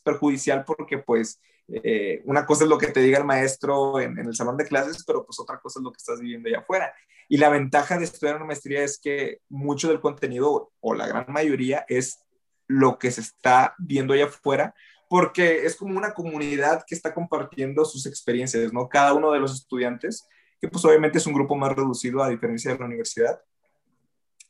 [0.04, 4.28] perjudicial porque pues eh, una cosa es lo que te diga el maestro en, en,
[4.28, 6.94] el salón de clases, pero pues otra cosa es lo que estás viviendo allá afuera.
[7.30, 11.26] Y la ventaja de estudiar una maestría es que mucho del contenido, o la gran
[11.30, 12.26] mayoría, es
[12.68, 14.74] lo que se está viendo allá afuera,
[15.10, 18.88] porque es como una comunidad que está compartiendo sus experiencias, ¿no?
[18.88, 20.28] Cada uno de los estudiantes,
[20.60, 23.42] que pues obviamente es un grupo más reducido a diferencia de la universidad,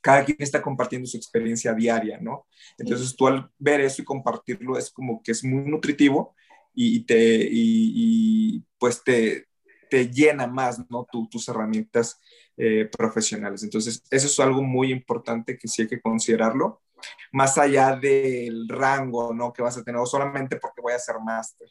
[0.02, 2.45] cada quien está compartiendo su experiencia diaria, ¿no?
[2.78, 6.36] Entonces tú al ver eso y compartirlo es como que es muy nutritivo
[6.73, 9.47] y, te, y, pues te,
[9.89, 11.07] te, llena más, ¿no?
[11.29, 12.19] tus herramientas
[12.57, 13.63] eh, profesionales.
[13.63, 16.81] Entonces, eso es algo muy importante que sí hay que considerarlo,
[17.31, 19.51] más allá del rango, ¿no?
[19.51, 21.67] Que vas a tener, o solamente porque voy a hacer máster.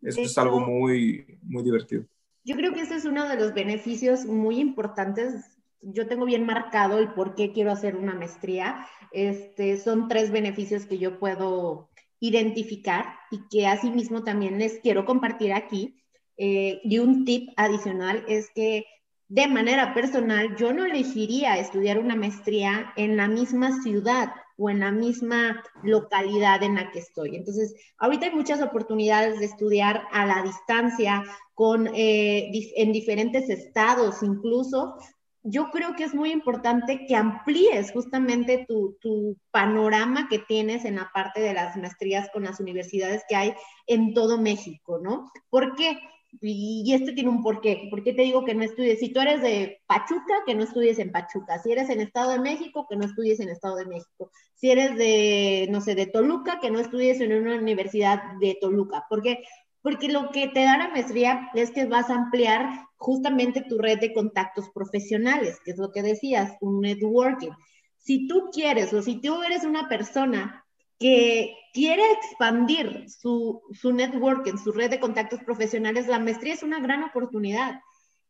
[0.00, 2.04] Eso es algo muy, muy divertido.
[2.42, 5.44] Yo creo que ese es uno de los beneficios muy importantes
[5.82, 8.86] yo tengo bien marcado el por qué quiero hacer una maestría.
[9.12, 11.89] Este, son tres beneficios que yo puedo
[12.20, 15.96] identificar y que asimismo también les quiero compartir aquí.
[16.36, 18.86] Eh, y un tip adicional es que
[19.28, 24.80] de manera personal yo no elegiría estudiar una maestría en la misma ciudad o en
[24.80, 27.36] la misma localidad en la que estoy.
[27.36, 34.22] Entonces, ahorita hay muchas oportunidades de estudiar a la distancia, con, eh, en diferentes estados
[34.22, 34.96] incluso,
[35.42, 38.96] yo creo que es muy importante que amplíes justamente tu,
[39.50, 43.54] panorama que tienes en la parte de las maestrías con las universidades que hay
[43.86, 45.30] en todo México, ¿no?
[45.48, 45.98] ¿Por qué?
[46.40, 47.88] Y, este tiene un porqué.
[47.90, 49.00] ¿Por qué te digo que no estudies?
[49.00, 51.58] Si tú eres de Pachuca, que no estudies en Pachuca.
[51.58, 54.30] Si eres en Estado de México, que no estudies en Estado de México.
[54.54, 59.06] Si eres de, no sé, de Toluca, que no estudies en una universidad de Toluca.
[59.08, 59.42] ¿Por qué?
[59.82, 63.98] Porque lo que te da la maestría es que vas a ampliar justamente tu red
[63.98, 67.50] de contactos profesionales, que es lo que decías, un networking.
[67.96, 70.64] Si tú quieres o si tú eres una persona
[70.98, 76.78] que quiere expandir su, su networking, su red de contactos profesionales, la maestría es una
[76.78, 77.80] gran oportunidad.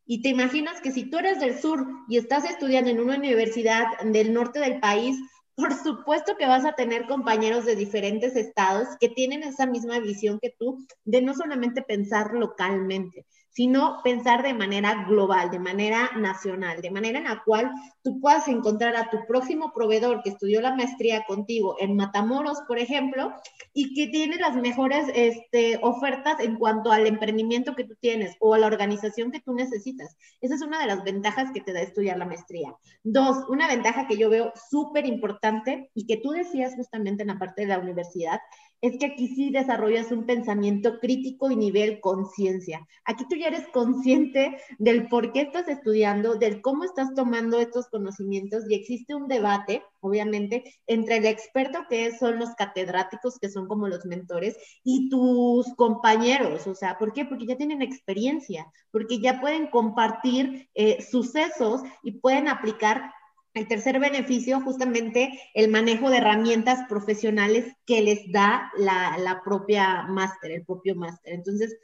[0.07, 3.87] Y te imaginas que si tú eres del sur y estás estudiando en una universidad
[4.05, 5.17] del norte del país,
[5.55, 10.39] por supuesto que vas a tener compañeros de diferentes estados que tienen esa misma visión
[10.41, 16.81] que tú de no solamente pensar localmente, sino pensar de manera global, de manera nacional,
[16.81, 17.71] de manera en la cual
[18.03, 22.79] tú puedas encontrar a tu próximo proveedor que estudió la maestría contigo en Matamoros, por
[22.79, 23.33] ejemplo,
[23.75, 28.55] y que tiene las mejores este, ofertas en cuanto al emprendimiento que tú tienes o
[28.55, 30.17] a la organización que tú necesitas.
[30.41, 32.75] Esa es una de las ventajas que te da estudiar la maestría.
[33.03, 37.39] Dos, una ventaja que yo veo súper importante y que tú decías justamente en la
[37.39, 38.41] parte de la universidad,
[38.81, 42.87] es que aquí sí desarrollas un pensamiento crítico y nivel conciencia.
[43.05, 47.89] Aquí tú ya eres consciente del por qué estás estudiando, del cómo estás tomando estos
[47.89, 53.69] conocimientos y existe un debate, obviamente, entre el experto que son los catedráticos, que son
[53.69, 56.67] como los mentores, y tus compañeros.
[56.67, 57.25] O sea, ¿por qué?
[57.25, 63.13] Porque ya tienen experiencia, porque ya pueden compartir eh, sucesos y pueden aplicar
[63.55, 70.53] el tercer beneficio, justamente el manejo de herramientas profesionales que les da la, propia máster,
[70.53, 71.35] el propio máster.
[71.35, 71.77] Entonces,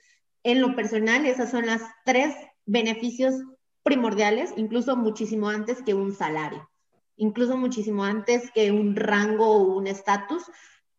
[0.44, 2.34] en lo personal, esas son las tres
[2.66, 3.34] beneficios
[3.82, 6.70] primordiales, incluso muchísimo antes que un salario,
[7.16, 10.44] incluso muchísimo antes que un rango o un estatus.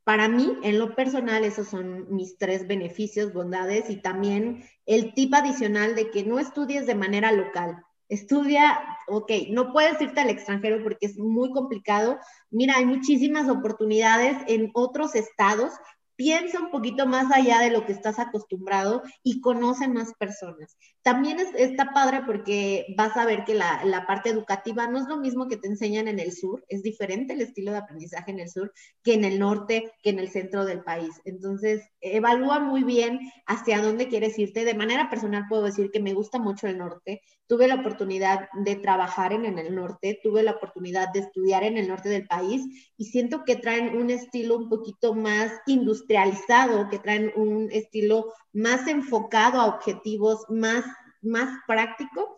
[0.03, 5.33] Para mí, en lo personal, esos son mis tres beneficios, bondades y también el tip
[5.33, 10.81] adicional de que no estudies de manera local Estudia, ok, no puedes irte al extranjero
[10.83, 12.19] porque es muy complicado.
[12.49, 15.73] Mira, hay muchísimas oportunidades en otros estados
[16.17, 20.75] piensa un poquito más allá de lo que estás acostumbrado y conoce más personas.
[21.03, 25.05] También es, está padre porque vas a ver que la, la, parte educativa no es
[25.07, 28.39] lo mismo que te enseñan en el sur, es diferente el estilo de aprendizaje en
[28.39, 31.21] el sur que en el norte, que en el centro del país.
[31.23, 34.65] Entonces, evalúa muy bien hacia dónde quieres irte.
[34.65, 37.21] De manera personal puedo decir que me gusta mucho el norte.
[37.47, 41.77] Tuve la oportunidad de trabajar en, en el norte, tuve la oportunidad de estudiar en
[41.77, 46.89] el norte del país y siento que traen un estilo un poquito más industrial industrializado,
[46.89, 50.85] que traen un estilo más enfocado a objetivos, más,
[51.21, 52.37] más práctico,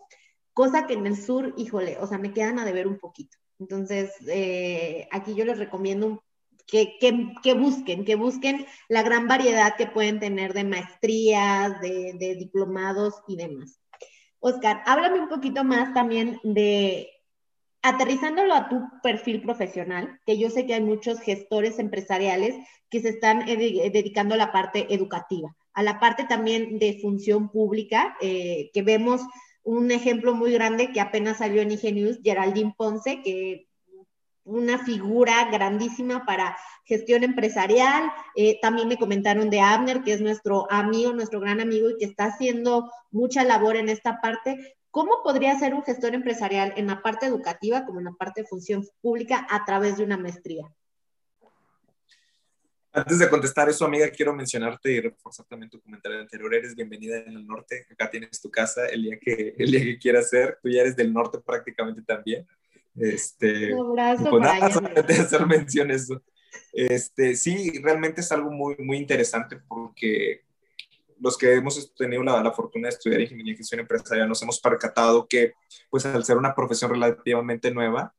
[0.52, 3.36] cosa que en el sur, híjole, o sea, me quedan a deber un poquito.
[3.58, 6.22] Entonces, eh, aquí yo les recomiendo
[6.66, 12.14] que, que, que, busquen, que busquen la gran variedad que pueden tener de maestrías, de,
[12.18, 13.79] de diplomados y demás.
[14.40, 17.10] Oscar, háblame un poquito más también de
[17.82, 22.56] aterrizándolo a tu perfil profesional, que yo sé que hay muchos gestores empresariales
[22.90, 28.16] que se están dedicando a la parte educativa, a la parte también de función pública,
[28.20, 29.22] eh, que vemos
[29.62, 33.68] un ejemplo muy grande que apenas salió en IG News, Geraldine Ponce, que
[34.44, 38.10] una figura grandísima para gestión empresarial.
[38.34, 42.06] Eh, también me comentaron de Abner, que es nuestro amigo, nuestro gran amigo y que
[42.06, 44.76] está haciendo mucha labor en esta parte.
[44.90, 48.48] ¿Cómo podría ser un gestor empresarial en la parte educativa como en la parte de
[48.48, 50.68] función pública a través de una maestría?
[52.92, 56.52] Antes de contestar eso, amiga, quiero mencionarte y reforzar también tu comentario anterior.
[56.52, 57.86] Eres bienvenida en el norte.
[57.88, 60.58] Acá tienes tu casa el día que, el día que quieras ser.
[60.60, 62.48] Tú ya eres del norte prácticamente también.
[62.94, 66.22] Este, Un abrazo pues nada, solamente hacer mención eso.
[66.72, 70.42] Este, sí, realmente es algo muy, muy interesante porque
[71.20, 74.60] los que hemos tenido la, la fortuna de estudiar ingeniería y gestión empresarial nos hemos
[74.60, 75.54] percatado que,
[75.90, 78.14] pues al ser una profesión relativamente nueva,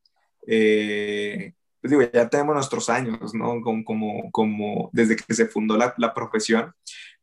[0.47, 3.59] eh, pues digo, ya tenemos nuestros años, ¿no?
[3.61, 6.73] Como, como, como desde que se fundó la, la, profesión,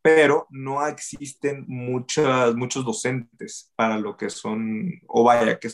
[0.02, 5.70] pero no existen muchas, muchos docentes para lo que son, o vaya, que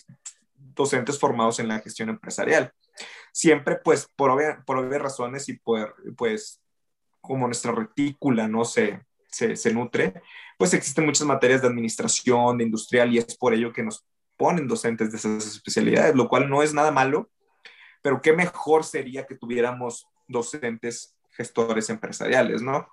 [0.75, 2.73] docentes formados en la gestión empresarial.
[3.33, 6.61] Siempre, pues, por, por obvias razones y por, pues,
[7.21, 10.23] como nuestra retícula no se, se, se nutre,
[10.59, 14.05] pues existen muchas materias de administración, de industrial, y es por ello que nos
[14.37, 17.31] ponen docentes de esas especialidades, lo cual no es nada malo,
[18.03, 22.87] pero qué mejor sería que tuviéramos docentes gestores empresariales, ¿no?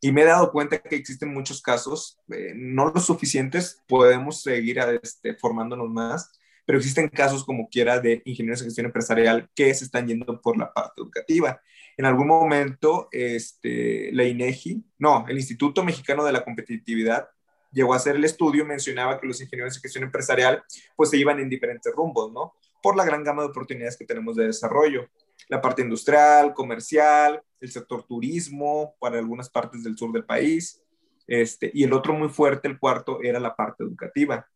[0.00, 4.78] Y me he dado cuenta que existen muchos casos, eh, no los suficientes, podemos seguir
[5.02, 6.32] este, formándonos más,
[6.66, 10.58] pero existen casos como quiera de ingenieros de gestión empresarial que se están yendo por
[10.58, 11.60] la parte educativa.
[11.96, 17.28] En algún momento, este, la INEGI, no, el Instituto Mexicano de la Competitividad
[17.72, 20.62] llegó a hacer el estudio, mencionaba que los ingenieros de gestión empresarial
[20.96, 22.54] pues se iban en diferentes rumbos, ¿no?
[22.82, 25.08] Por la gran gama de oportunidades que tenemos de desarrollo.
[25.48, 30.82] La parte industrial, comercial, el sector turismo para algunas partes del sur del país.
[31.26, 34.46] Este, y el otro muy fuerte, el cuarto, era la parte educativa.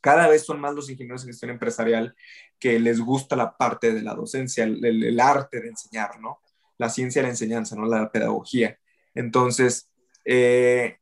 [0.00, 2.14] Cada vez son más los ingenieros de gestión empresarial
[2.58, 6.40] que les gusta la parte de la docencia, el arte de enseñar, ¿no?
[6.78, 7.86] La ciencia de la enseñanza, ¿no?
[7.86, 8.78] La pedagogía.
[9.14, 9.90] Entonces,
[10.24, 10.98] eh,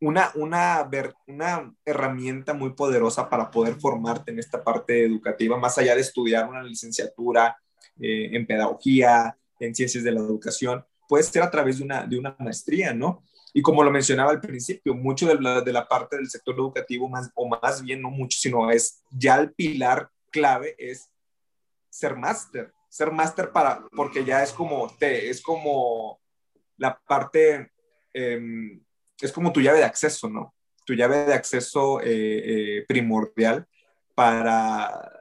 [0.00, 0.88] una, una,
[1.26, 6.48] una, herramienta muy poderosa para poder formarte en esta parte educativa, más allá de estudiar
[6.48, 7.56] una licenciatura
[8.00, 12.18] eh, en pedagogía, en ciencias de la educación, puede ser a través de una, de
[12.18, 13.24] una maestría, ¿no?
[13.54, 17.08] Y como lo mencionaba al principio, mucho de la, de la parte del sector educativo,
[17.08, 21.10] más, o más bien no mucho, sino es ya el pilar clave es
[21.88, 26.20] ser máster, ser máster para, porque ya es como, te, es como
[26.76, 27.70] la parte...
[28.14, 28.80] Eh,
[29.20, 30.54] es como tu llave de acceso, ¿no?
[30.84, 33.66] Tu llave de acceso eh, eh, primordial
[34.14, 35.12] para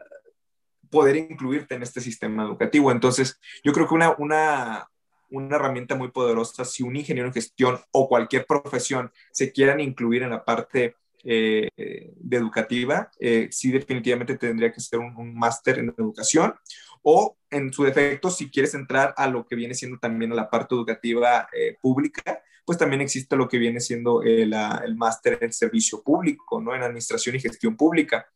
[0.89, 2.91] poder incluirte en este sistema educativo.
[2.91, 4.89] Entonces, yo creo que una, una,
[5.29, 10.23] una herramienta muy poderosa, si un ingeniero en gestión o cualquier profesión se quieran incluir
[10.23, 15.93] en la parte eh, de educativa, eh, sí definitivamente tendría que ser un, máster en
[15.97, 16.53] educación
[17.01, 20.75] o en su defecto, si quieres entrar a lo que viene siendo también la parte
[20.75, 26.01] educativa eh, pública, pues también existe lo que viene siendo el, el máster en servicio
[26.03, 26.75] público, ¿no?
[26.75, 28.27] En administración y gestión pública,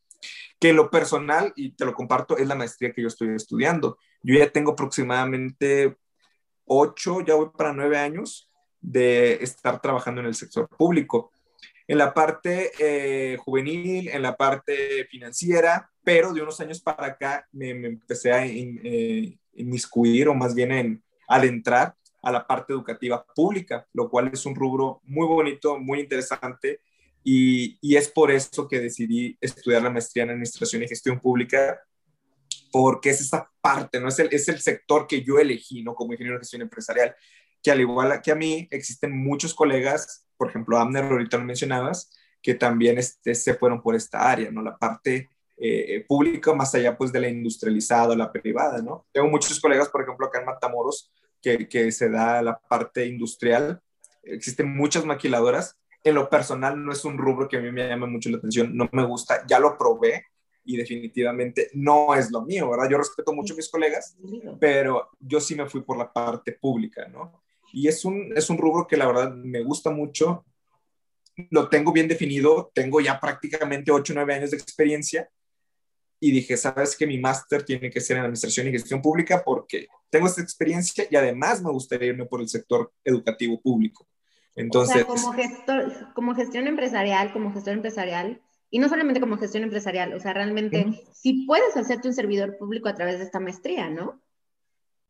[0.58, 3.98] que lo personal, y te lo comparto, es la maestría que yo estoy estudiando.
[4.22, 5.96] Yo ya tengo aproximadamente
[6.66, 11.30] ocho, ya voy para nueve años de estar trabajando en el sector público.
[11.86, 17.46] En la parte eh, juvenil, en la parte financiera, pero de unos años para acá
[17.52, 22.72] me, empecé a in, eh, inmiscuir o más bien en, al entrar a la parte
[22.72, 26.80] educativa pública, lo cual es un rubro muy bonito, muy interesante
[27.24, 31.80] y, es por eso que decidí estudiar la maestría en Administración y Gestión Pública,
[32.72, 34.08] porque es esa parte, ¿no?
[34.08, 35.94] Es el, es el sector que yo elegí, ¿no?
[35.94, 37.14] Como ingeniero de gestión empresarial,
[37.62, 42.10] que al igual que a mí, existen muchos colegas, por ejemplo, Amner, ahorita lo mencionabas,
[42.42, 44.62] que también este, se fueron por esta área, ¿no?
[44.62, 49.06] La parte eh, pública más allá, pues, de la industrializada, la privada, ¿no?
[49.12, 53.80] Tengo muchos colegas, por ejemplo, acá en Matamoros, que, que se da la parte industrial.
[54.22, 55.76] Existen muchas maquiladoras.
[56.02, 58.76] En lo personal no es un rubro que a mí me llama mucho la atención,
[58.76, 60.24] no me gusta, ya lo probé
[60.64, 62.88] y definitivamente no es lo mío, ¿verdad?
[62.90, 64.16] Yo respeto mucho a mis colegas,
[64.60, 67.42] pero yo sí me fui por la parte pública, ¿no?
[67.72, 70.44] Y es un, es un rubro que la verdad me gusta mucho,
[71.50, 75.28] lo tengo bien definido, tengo ya prácticamente 8 o 9 años de experiencia
[76.20, 79.88] y dije, sabes que mi máster tiene que ser en administración y gestión pública porque
[80.08, 84.06] tengo esta experiencia y además me gustaría irme por el sector educativo público.
[84.54, 88.40] Entonces, o sea, como, gestor, como gestión empresarial, como gestor empresarial,
[88.72, 92.88] y no solamente como gestión empresarial, o sea, realmente sí puedes hacerte un servidor público
[92.88, 94.20] a través de esta maestría, ¿no?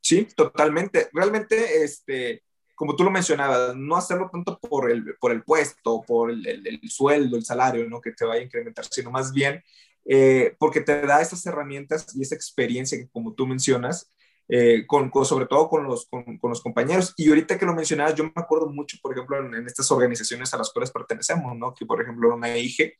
[0.01, 1.09] Sí, totalmente.
[1.15, 2.43] Realmente, este,
[2.75, 6.67] como tú lo mencionabas, no hacerlo tanto por el, por el puesto, por el, el,
[6.67, 8.01] el sueldo, el salario, ¿no?
[8.01, 9.63] Que te vaya a incrementar, sino más bien
[10.05, 14.11] eh, porque te da esas herramientas y esa experiencia que como tú mencionas,
[14.55, 17.15] eh, con, sobre todo con los, con, los compañeros.
[17.17, 20.59] Y ahorita que lo mencionabas, yo me acuerdo mucho, por ejemplo, en, estas organizaciones a
[20.59, 21.73] las cuales pertenecemos, ¿no?
[21.73, 22.99] Que, por ejemplo, una IGE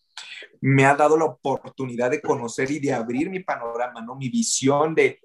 [0.63, 4.15] me ha dado la oportunidad de conocer y de abrir mi panorama, ¿no?
[4.15, 5.21] Mi visión de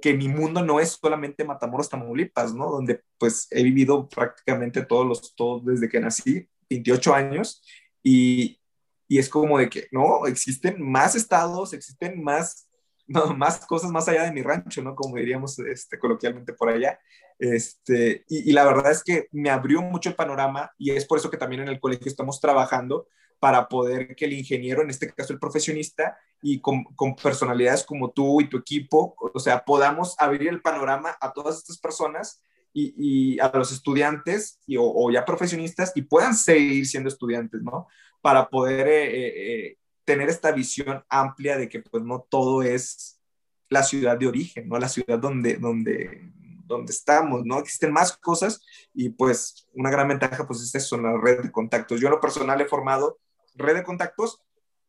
[0.00, 2.70] que mi mundo no es solamente Matamoros, Tamaulipas, ¿no?
[2.70, 7.60] Donde pues he vivido prácticamente todos los, todos desde que nací, 28 años,
[8.04, 8.60] y,
[9.08, 12.65] y es como de que, no, existen más estados, existen más,
[13.06, 14.94] no, más cosas más allá de mi rancho, ¿no?
[14.94, 16.98] Como diríamos este, coloquialmente por allá.
[17.38, 21.18] Este, y, y, la verdad es que me abrió mucho el panorama y es por
[21.18, 25.12] eso que también en el colegio estamos trabajando para poder que el ingeniero, en este
[25.12, 30.14] caso el profesionista, y con, con, personalidades como tú y tu equipo, o sea, podamos
[30.18, 32.42] abrir el panorama a todas estas personas
[32.72, 37.86] y, y a los estudiantes y, o, ya profesionistas y puedan seguir siendo estudiantes, ¿no?
[38.20, 43.20] Para poder eh, eh, eh, tener esta visión amplia de que pues no todo es
[43.68, 44.78] la ciudad de origen, ¿no?
[44.78, 46.32] La ciudad donde, donde,
[46.64, 47.58] donde estamos, ¿no?
[47.58, 48.62] Existen más cosas
[48.94, 52.00] y pues una gran ventaja pues es eso, la red de contactos.
[52.00, 53.18] Yo en lo personal he formado
[53.56, 54.40] red de contactos,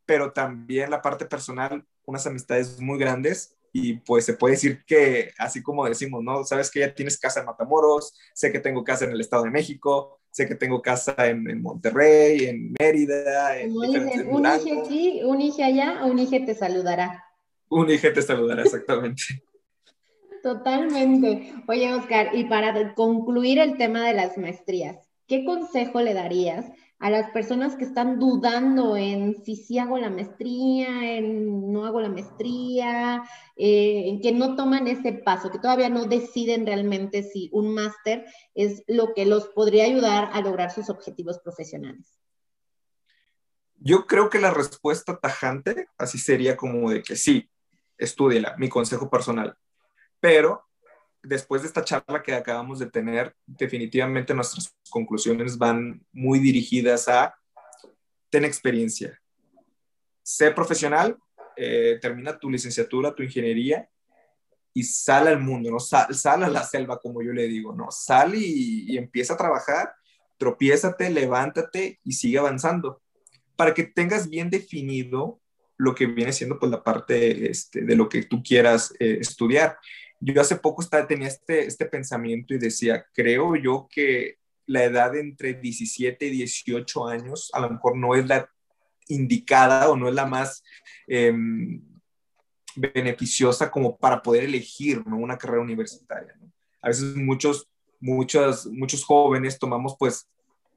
[0.05, 5.34] pero también la parte personal, unas amistades muy grandes y pues se puede decir que,
[5.39, 6.43] así como decimos, ¿no?
[6.43, 9.51] Sabes que ya tienes casa en Matamoros, sé que tengo casa en el Estado de
[9.51, 15.64] México, sé que tengo casa en, Monterrey, en Mérida, en un hije aquí, un hije
[15.64, 17.24] allá, un hije te saludará.
[17.70, 19.24] Un hije te saludará, exactamente.
[20.44, 21.54] Totalmente.
[21.68, 24.98] Oye, Oscar, y para concluir el tema de las maestrías,
[25.28, 26.66] ¿qué consejo le darías
[27.00, 32.02] a las personas que están dudando en si sí hago la maestría, en no hago
[32.02, 33.24] la maestría,
[33.56, 38.26] eh, en que no toman ese paso, que todavía no deciden realmente si un máster
[38.56, 42.20] es lo que los podría ayudar a lograr sus objetivos profesionales?
[43.80, 47.48] Yo creo que la respuesta tajante así sería como de que sí,
[48.00, 49.56] estúdiela, mi consejo personal.
[50.20, 50.66] Pero
[51.24, 57.36] después de esta charla que acabamos de tener, definitivamente nuestras conclusiones van muy dirigidas a
[58.30, 59.20] tener experiencia,
[60.24, 61.18] sé profesional,
[61.55, 63.89] eh, termina tu licenciatura, tu ingeniería
[64.74, 65.80] y sal al mundo, ¿no?
[65.80, 67.89] Sal, a la selva, como yo le digo, ¿no?
[67.89, 69.91] Sal y, empieza a trabajar,
[70.38, 73.01] tropiézate, levántate y sigue avanzando
[73.55, 75.39] para que tengas bien definido
[75.78, 79.78] lo que viene siendo pues la parte este, de lo que tú quieras eh, estudiar
[80.20, 85.15] yo hace poco estaba, tenía este, este pensamiento y decía, creo yo que la edad
[85.15, 88.49] entre 17 y 18 años a lo mejor no es la
[89.07, 90.63] indicada o no es la más
[91.07, 91.82] em,
[92.76, 96.36] beneficiosa como para poder elegir una carrera universitaria.
[96.82, 97.68] A veces muchos,
[97.99, 100.28] muchos, muchos jóvenes tomamos pues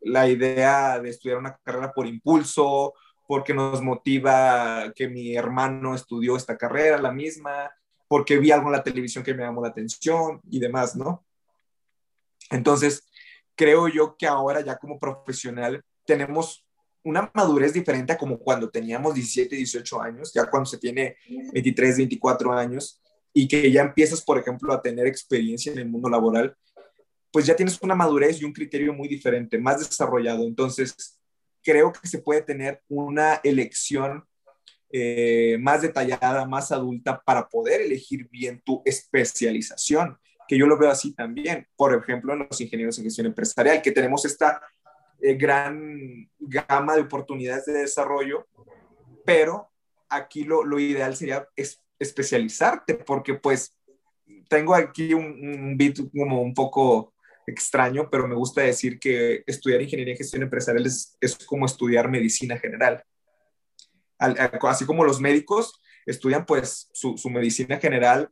[0.00, 2.94] la idea de estudiar una carrera por impulso,
[3.26, 7.70] porque nos motiva que mi hermano estudió esta carrera, la misma,
[8.10, 11.24] porque vi algo en la televisión que me llamó la atención y demás, ¿no?
[12.50, 13.08] Entonces,
[13.54, 16.66] creo yo que ahora ya como profesional tenemos
[17.04, 21.18] una madurez diferente a como cuando teníamos 17, 18 años, ya cuando se tiene
[21.52, 23.00] 23, 24 años
[23.32, 26.56] y que ya empiezas, por ejemplo, a tener experiencia en el mundo laboral,
[27.30, 30.42] pues ya tienes una madurez y un criterio muy diferente, más desarrollado.
[30.48, 31.20] Entonces,
[31.62, 34.24] creo que se puede tener una elección
[34.92, 40.18] eh, más detallada, más adulta, para poder elegir bien tu especialización,
[40.48, 41.68] que yo lo veo así también.
[41.76, 44.60] Por ejemplo, en los ingenieros en gestión empresarial, que tenemos esta
[45.20, 48.48] eh, gran gama de oportunidades de desarrollo,
[49.24, 49.70] pero
[50.08, 51.46] aquí lo, ideal sería
[51.98, 53.76] especializarte, porque pues
[54.48, 57.14] tengo aquí un, un bit como un poco
[57.46, 62.10] extraño, pero me gusta decir que estudiar ingeniería en gestión empresarial es, es como estudiar
[62.10, 63.04] medicina general
[64.20, 68.30] así como los médicos estudian pues su, medicina general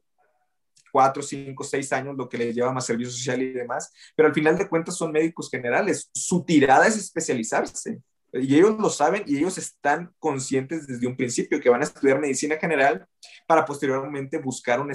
[0.90, 4.34] cuatro, cinco, seis años, lo que les lleva más servicio social y demás, pero al
[4.34, 6.10] final de cuentas son médicos generales.
[6.14, 8.00] Su tirada es especializarse
[8.32, 12.18] y ellos lo saben y ellos están conscientes desde un principio que van a estudiar
[12.18, 13.06] medicina general
[13.46, 14.94] para posteriormente buscar una,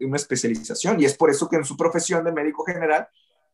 [0.00, 3.08] una especialización y es por eso que en su profesión de médico general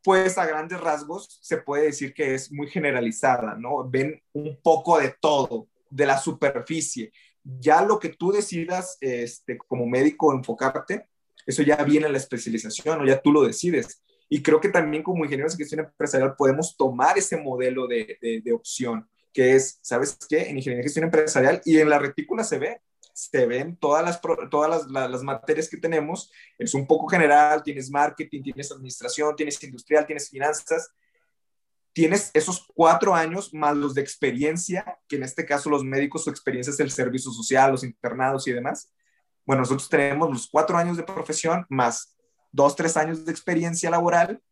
[0.05, 3.89] pues a grandes rasgos se puede decir que es muy generalizada, ¿no?
[3.89, 5.67] Ven un poco de todo,
[5.97, 7.13] de la superficie.
[7.43, 11.09] Ya lo que tú decidas este, como médico enfocarte,
[11.47, 14.03] eso ya viene en la especialización o ya tú lo decides.
[14.29, 18.53] Y creo que también como ingenieros de gestión empresarial podemos tomar ese modelo de, de,
[18.53, 20.43] opción, que es, ¿sabes qué?
[20.43, 22.81] En ingeniería de gestión empresarial y en la retícula se ve,
[23.13, 24.21] se ven todas las,
[24.51, 29.63] todas las, las, materias que tenemos, es un poco general, tienes marketing, tienes administración, tienes
[29.63, 30.91] industrial, tienes finanzas,
[31.97, 36.29] tienes esos cuatro años más los de experiencia, que en este caso los médicos, su
[36.29, 38.93] experiencia es el servicio social, los internados y demás.
[39.47, 42.15] Bueno, nosotros tenemos los cuatro años de profesión más
[42.53, 44.43] dos, tres años de experiencia laboral.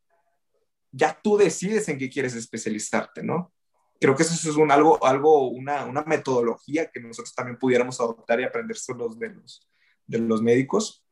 [0.90, 3.52] Ya tú decides en qué quieres especializarte, ¿no?
[4.00, 8.40] Creo que eso es un, algo, algo una, una metodología que nosotros también pudiéramos adoptar
[8.40, 9.68] y aprender los de los,
[10.06, 11.04] de los médicos.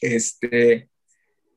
[0.00, 0.88] Este,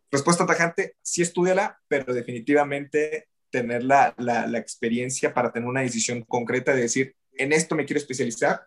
[0.10, 6.74] respuesta tajante, sí estudiala, pero definitivamente tener la, la, experiencia para tener una decisión concreta
[6.74, 8.62] de decir, en esto me quiero especializar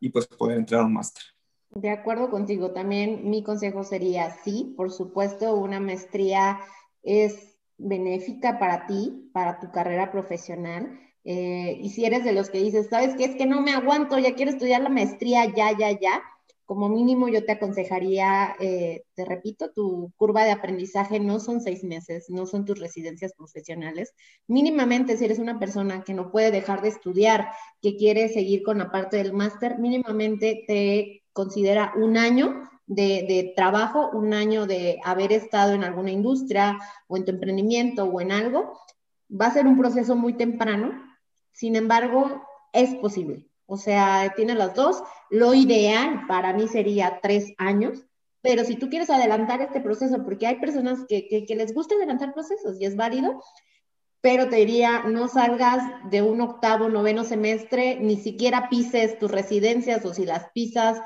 [0.00, 1.22] y pues poder entrar a un máster.
[1.70, 6.58] De acuerdo contigo, también mi consejo sería, sí, por supuesto, una maestría
[7.02, 10.98] es benéfica para ti, para tu carrera profesional.
[11.24, 13.24] Eh, y si eres de los que dices, ¿sabes qué?
[13.24, 16.22] Es que no me aguanto, ya quiero estudiar la maestría, ya, ya, ya
[16.70, 21.82] como mínimo yo te aconsejaría, eh, te repito, tu curva de aprendizaje no son seis
[21.82, 24.14] meses, no son tus residencias profesionales.
[24.46, 27.48] Mínimamente, si eres una persona que no puede dejar de estudiar,
[27.82, 33.52] que quiere seguir con la parte del máster, mínimamente te considera un año de, de,
[33.56, 38.30] trabajo, un año de haber estado en alguna industria o en tu emprendimiento o en
[38.30, 38.78] algo.
[39.28, 40.92] Va a ser un proceso muy temprano,
[41.50, 43.49] sin embargo, es posible.
[43.70, 45.00] O sea, tiene las dos.
[45.30, 48.04] Lo ideal para mí sería tres años,
[48.42, 52.34] pero si tú quieres adelantar este proceso, porque hay personas que, que, les gusta adelantar
[52.34, 53.40] procesos y es válido,
[54.20, 60.04] pero te diría, no salgas de un octavo, noveno semestre, ni siquiera pises tus residencias
[60.04, 61.00] o si las pisas,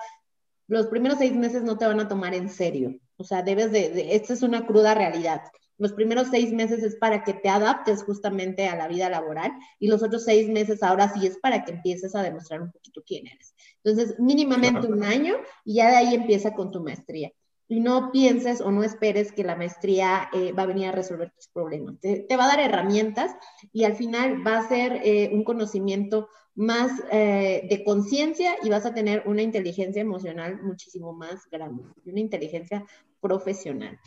[0.67, 2.99] los primeros seis meses no te van a tomar en serio.
[3.19, 5.43] O sea, debes de, esta es una cruda realidad.
[5.79, 9.89] Los primeros seis meses es para que te adaptes justamente a la vida laboral y
[9.89, 13.27] los otros seis meses ahora sí es para que empieces a demostrar un poquito quién
[13.27, 13.55] eres.
[13.83, 17.33] Entonces, mínimamente un año y ya de ahí empieza con tu maestría.
[17.67, 21.33] Y no pienses o no esperes que la maestría eh, va a venir a resolver
[21.33, 21.99] tus problemas.
[21.99, 23.35] Te, va a dar herramientas
[23.73, 28.87] y al final va a ser eh, un conocimiento más eh, de conciencia y vas
[28.87, 32.85] a tener una inteligencia emocional muchísimo más grande, una inteligencia
[33.25, 33.99] profesional.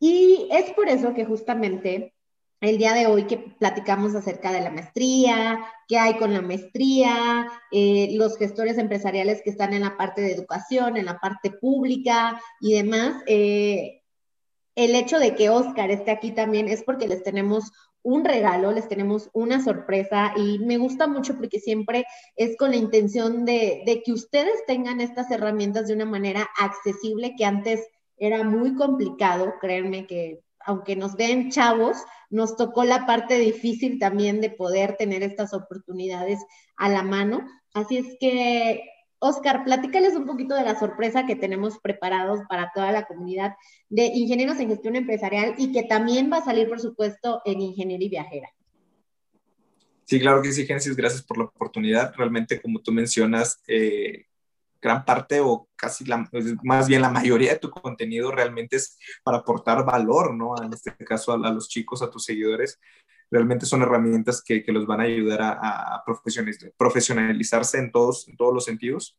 [0.00, 2.12] Y es por eso que justamente
[2.60, 7.48] el día de hoy que platicamos acerca de la maestría, qué hay con la maestría,
[7.70, 12.40] eh, los gestores empresariales que están en la parte de educación, en la parte pública
[12.60, 14.02] y demás, eh,
[14.74, 17.70] el hecho de que Oscar esté aquí también es porque les tenemos
[18.02, 22.04] un regalo, les tenemos una sorpresa y me gusta mucho porque siempre
[22.34, 27.34] es con la intención de, de, que ustedes tengan estas herramientas de una manera accesible
[27.36, 27.80] que antes
[28.26, 31.98] era muy complicado, créanme que aunque nos den chavos,
[32.30, 36.40] nos tocó la parte difícil también de poder tener estas oportunidades
[36.76, 37.46] a la mano.
[37.74, 38.82] Así es que
[39.18, 43.54] Oscar, platícales un poquito de la sorpresa que tenemos preparados para toda la comunidad
[43.88, 48.06] de ingenieros en gestión empresarial y que también va a salir, por supuesto, en ingeniería
[48.06, 48.48] y viajera.
[50.04, 52.14] Sí, claro que sí, Genesis, gracias por la oportunidad.
[52.14, 54.26] Realmente, como tú mencionas, eh,
[54.84, 56.04] gran parte o casi
[56.62, 60.62] más bien la mayoría de tu contenido realmente es para aportar valor, ¿no?
[60.62, 62.78] En este caso a, los chicos, a tus seguidores.
[63.30, 66.04] Realmente son herramientas que, los van a ayudar a,
[66.76, 69.18] profesionalizarse en todos, en todos los sentidos.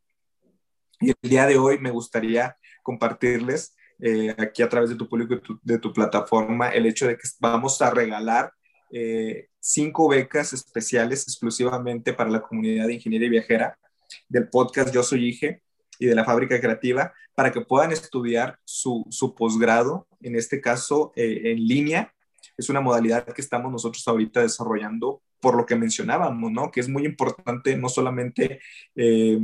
[1.01, 5.34] Y el día de hoy me gustaría compartirles eh, aquí a través de tu público,
[5.34, 8.53] de tu, de tu, plataforma, el hecho de que vamos a regalar
[8.91, 13.80] eh, cinco becas especiales exclusivamente para la comunidad de ingeniería viajera
[14.28, 15.61] del podcast Yo Soy Ige
[15.99, 21.11] y de la Fábrica Creativa para que puedan estudiar su, su posgrado, en este caso
[21.16, 22.13] eh, en línea.
[22.57, 26.72] Es una modalidad que estamos nosotros ahorita desarrollando por lo que mencionábamos, ¿no?
[26.72, 28.59] Que es muy importante no solamente
[28.95, 29.39] eh,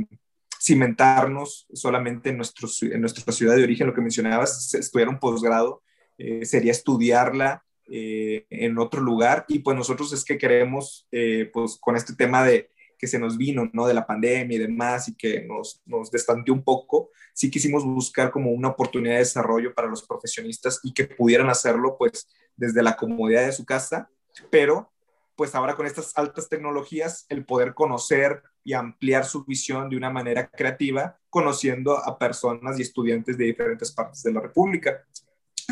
[0.60, 5.82] cimentarnos solamente en, nuestro, en nuestra ciudad de origen, lo que mencionabas, estudiar un posgrado,
[6.18, 11.06] eh, sería estudiarla en otro lugar y pues nosotros es que queremos,
[11.52, 12.70] pues con este tema de,
[13.02, 13.88] que se nos vino, ¿no?
[13.88, 18.30] De la pandemia y demás, y que nos, nos destanteó un poco, sí quisimos buscar
[18.30, 22.96] como una oportunidad de desarrollo para los profesionistas y que pudieran hacerlo, pues, desde la
[22.96, 24.08] comodidad de su casa,
[24.50, 24.92] pero,
[25.34, 30.10] pues, ahora con estas altas tecnologías, el poder conocer y ampliar su visión de una
[30.10, 35.02] manera creativa, conociendo a personas y estudiantes de diferentes partes de la República.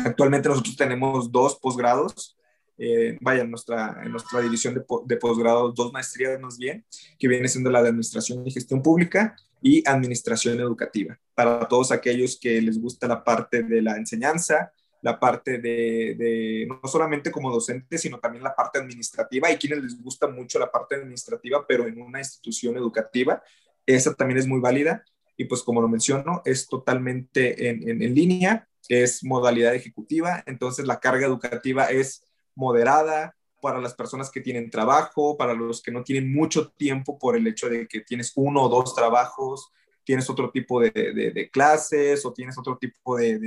[0.03, 2.37] Actualmente nosotros tenemos dos posgrados
[2.77, 6.85] eh, vaya, en nuestra, nuestra división de, de posgrado, dos maestrías más bien,
[7.19, 11.19] que viene siendo la de Administración y Gestión Pública y Administración Educativa.
[11.35, 14.71] Para todos aquellos que les gusta la parte de la enseñanza,
[15.03, 20.01] la parte de, no solamente como docente, sino también la parte administrativa y quienes les
[20.01, 23.41] gusta mucho la parte administrativa, pero en una institución educativa,
[23.85, 25.03] esa también es muy válida.
[25.37, 30.85] Y pues como lo menciono, es totalmente en, en, en línea, es modalidad ejecutiva, entonces
[30.85, 32.23] la carga educativa es
[32.55, 37.35] moderada, para las personas que tienen trabajo, para los que no tienen mucho tiempo por
[37.35, 39.71] el hecho de que tienes uno o dos trabajos,
[40.03, 43.37] tienes otro tipo de, clases o tienes otro tipo de,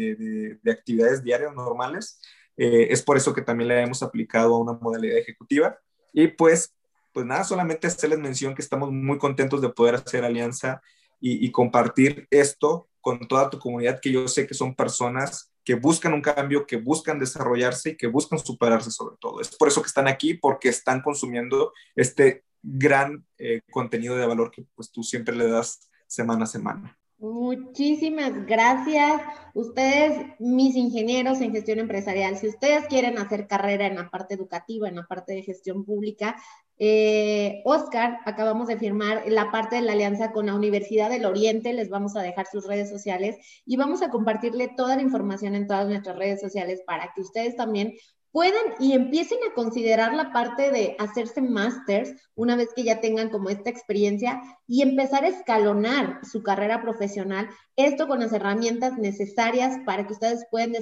[0.63, 2.21] de actividades diarias normales.
[2.57, 5.79] Eh, es por eso que también le hemos aplicado a una modalidad ejecutiva.
[6.13, 6.75] Y pues,
[7.13, 10.81] pues nada, solamente hacerles mención que estamos muy contentos de poder hacer alianza
[11.21, 15.75] y, y compartir esto con toda tu comunidad, que yo sé que son personas que
[15.75, 19.41] buscan un cambio, que buscan desarrollarse y que buscan superarse sobre todo.
[19.41, 24.51] Es por eso que están aquí, porque están consumiendo este gran eh, contenido de valor
[24.51, 26.99] que pues tú siempre le das semana a semana.
[27.25, 29.23] Muchísimas gracias.
[29.55, 34.91] Ustedes, mis ingenieros en gestión empresarial, si ustedes quieren hacer carrera en la parte educativa,
[34.91, 36.37] en la parte de gestión pública,
[36.79, 41.73] eh, Oscar, acabamos de firmar la parte de la alianza con la Universidad del Oriente,
[41.73, 45.67] les vamos a dejar sus redes sociales y vamos a compartirle toda la información en
[45.67, 47.95] todas nuestras redes sociales para que ustedes también
[48.35, 53.31] puedan y empiecen a considerar la parte de hacerse másters una vez que ya tengan
[53.31, 59.79] como esta experiencia y empezar a escalonar su carrera profesional, esto con las herramientas necesarias
[59.85, 60.73] para que ustedes puedan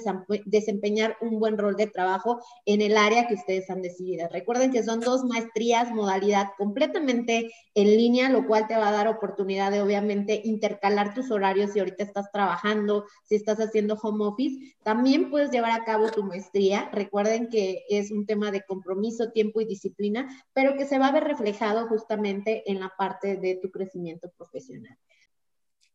[0.44, 4.28] desempeñar un buen rol de trabajo en el área que ustedes han decidido.
[4.30, 9.08] Recuerden que son dos maestrías, modalidad completamente en línea, lo cual te va a dar
[9.08, 14.74] oportunidad de obviamente intercalar tus horarios si ahorita estás trabajando, si estás haciendo home office,
[14.82, 16.90] también puedes llevar a cabo tu maestría.
[16.92, 21.12] Recuerden que es un tema de compromiso, tiempo y disciplina, pero que se va a
[21.12, 24.96] ver reflejado justamente en la parte de tu crecimiento profesional.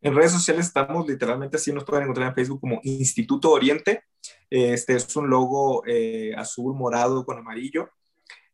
[0.01, 4.03] En redes sociales estamos literalmente así, nos pueden encontrar en Facebook como Instituto Oriente.
[4.49, 7.89] Este es un logo eh, azul, morado con amarillo.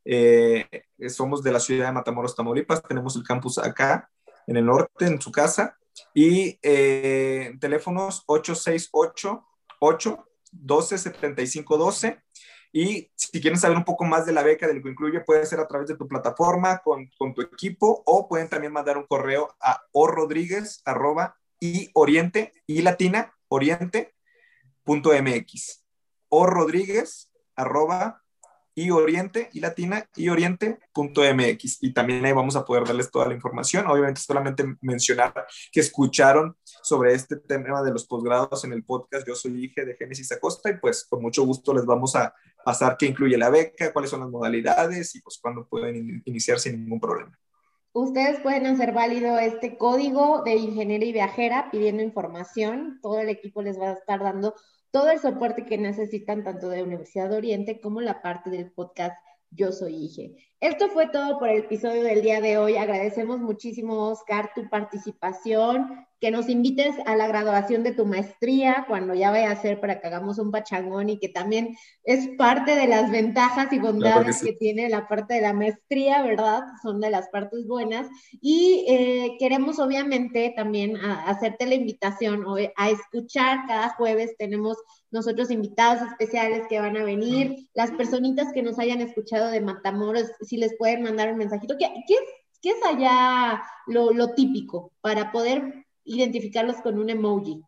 [0.05, 0.65] Eh,
[1.09, 2.81] somos de la ciudad de Matamoros, Tamaulipas.
[2.83, 4.09] Tenemos el campus acá,
[4.47, 5.77] en el norte, en su casa.
[6.13, 9.45] Y eh, teléfonos 868
[9.79, 12.23] 8 12 75 12
[12.75, 15.45] y si quieren saber un poco más de la beca, de lo que incluye, puede
[15.45, 19.05] ser a través de tu plataforma, con, con tu equipo, o pueden también mandar un
[19.05, 24.15] correo a orrodríguez, arroba, y oriente, y latina, oriente,
[24.83, 25.83] punto mx.
[26.29, 26.47] O
[27.55, 28.23] arroba,
[28.75, 31.77] y Oriente y Latina y Oriente.mx.
[31.81, 33.87] Y también ahí vamos a poder darles toda la información.
[33.87, 35.33] Obviamente solamente mencionar
[35.71, 39.95] que escucharon sobre este tema de los posgrados en el podcast Yo Soy Hija de
[39.95, 42.33] Génesis Acosta y pues con mucho gusto les vamos a
[42.63, 46.83] pasar qué incluye la beca, cuáles son las modalidades y pues cuándo pueden iniciar sin
[46.83, 47.37] ningún problema.
[47.95, 52.99] Ustedes pueden hacer válido este código de ingeniería y viajera pidiendo información.
[53.03, 54.55] Todo el equipo les va a estar dando
[54.89, 59.15] todo el soporte que necesitan tanto de Universidad de Oriente como la parte del podcast
[59.51, 60.35] Yo Soy Ige.
[60.63, 62.77] Esto fue todo por el episodio del día de hoy.
[62.77, 69.13] Agradecemos muchísimo, Oscar, tu participación, que nos invites a la graduación de tu maestría cuando
[69.13, 72.87] ya vaya a ser para que hagamos un pachangón y que también es parte de
[72.87, 76.61] las ventajas y bondades que, tiene la parte de la maestría, ¿verdad?
[76.81, 78.07] Son de las partes buenas.
[78.39, 82.45] Y eh, queremos obviamente también hacerte la invitación
[82.77, 84.37] a escuchar cada jueves.
[84.37, 84.77] Tenemos
[85.11, 90.31] nosotros invitados especiales que van a venir, las personitas que nos hayan escuchado de Matamoros,
[90.53, 91.75] si les pueden mandar un mensajito.
[91.79, 92.15] ¿Qué, qué,
[92.61, 97.59] qué es allá lo, lo típico para poder identificarlos con un emoji?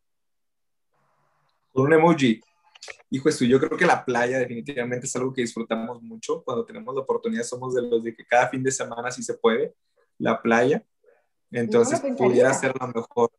[1.74, 2.40] Con un emoji.
[3.10, 6.44] Hijo esto, yo creo que la playa definitivamente es algo que disfrutamos mucho.
[6.44, 9.34] Cuando tenemos la oportunidad, somos de los de que cada fin de semana, si se
[9.34, 9.74] puede,
[10.20, 10.86] la playa.
[11.50, 13.32] Entonces, pudiera ser lo mejor.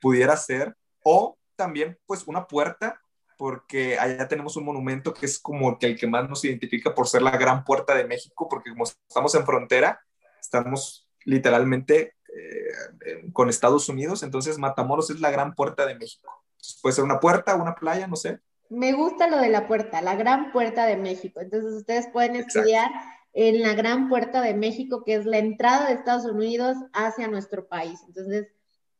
[0.00, 0.76] Pudiera ser.
[1.02, 3.02] O también, pues, una puerta,
[3.36, 7.08] porque allá tenemos un monumento que es como que el que más nos identifica por
[7.08, 10.00] ser la gran puerta de México, porque como estamos en frontera,
[10.40, 16.42] estamos literalmente eh, con Estados Unidos, entonces Matamoros es la gran puerta de México.
[16.80, 18.40] Puede ser una puerta, una playa, no sé.
[18.68, 21.40] Me gusta lo de la puerta, la gran puerta de México.
[21.40, 22.90] Entonces ustedes pueden estudiar
[23.34, 27.66] en la gran puerta de México, que es la entrada de Estados Unidos hacia nuestro
[27.66, 28.00] país.
[28.06, 28.48] Entonces,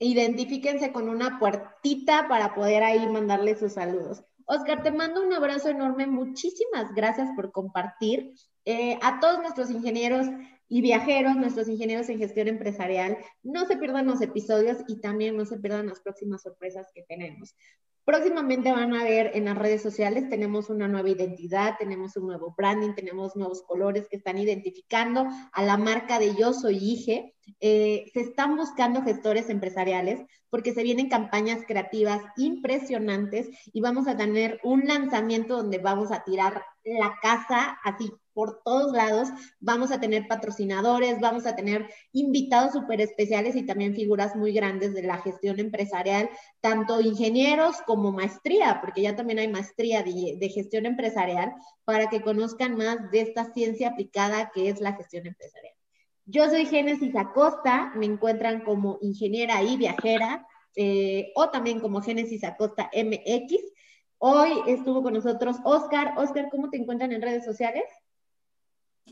[0.04, 4.24] identifíquense con una puertita para poder ahí mandarle sus saludos.
[4.46, 6.06] Oscar, te mando un abrazo enorme.
[6.06, 8.34] Muchísimas gracias por compartir.
[8.64, 10.26] Eh, a todos nuestros ingenieros
[10.68, 15.44] y viajeros, nuestros ingenieros en gestión empresarial, no se pierdan los episodios y también no
[15.44, 17.54] se pierdan las próximas sorpresas que tenemos.
[18.04, 22.52] Próximamente van a ver en las redes sociales, tenemos una nueva identidad, tenemos un nuevo
[22.56, 27.34] branding, tenemos nuevos colores que están identificando a la marca de Yo Soy Ige.
[27.60, 30.20] Eh, se están buscando gestores empresariales
[30.50, 36.24] porque se vienen campañas creativas impresionantes y vamos a tener un lanzamiento donde vamos a
[36.24, 39.28] tirar la casa así por todos lados.
[39.60, 44.94] Vamos a tener patrocinadores, vamos a tener invitados súper especiales y también figuras muy grandes
[44.94, 46.28] de la gestión empresarial,
[46.60, 51.52] tanto ingenieros como maestría, porque ya también hay maestría de, de gestión empresarial,
[51.84, 55.74] para que conozcan más de esta ciencia aplicada que es la gestión empresarial.
[56.24, 60.46] Yo soy Génesis Acosta, me encuentran como ingeniera y viajera,
[60.76, 63.60] eh, o también como Génesis Acosta MX.
[64.18, 66.14] Hoy estuvo con nosotros Oscar.
[66.16, 67.84] Oscar, ¿cómo te encuentran en redes sociales?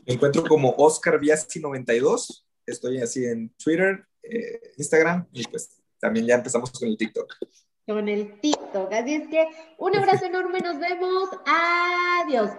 [0.07, 2.45] Me encuentro como Oscar Viasi92.
[2.65, 7.35] Estoy así en Twitter, eh, Instagram y pues también ya empezamos con el TikTok.
[7.85, 8.93] Con el TikTok.
[8.93, 9.47] Así es que
[9.77, 11.29] un abrazo enorme, nos vemos.
[11.45, 12.51] Adiós.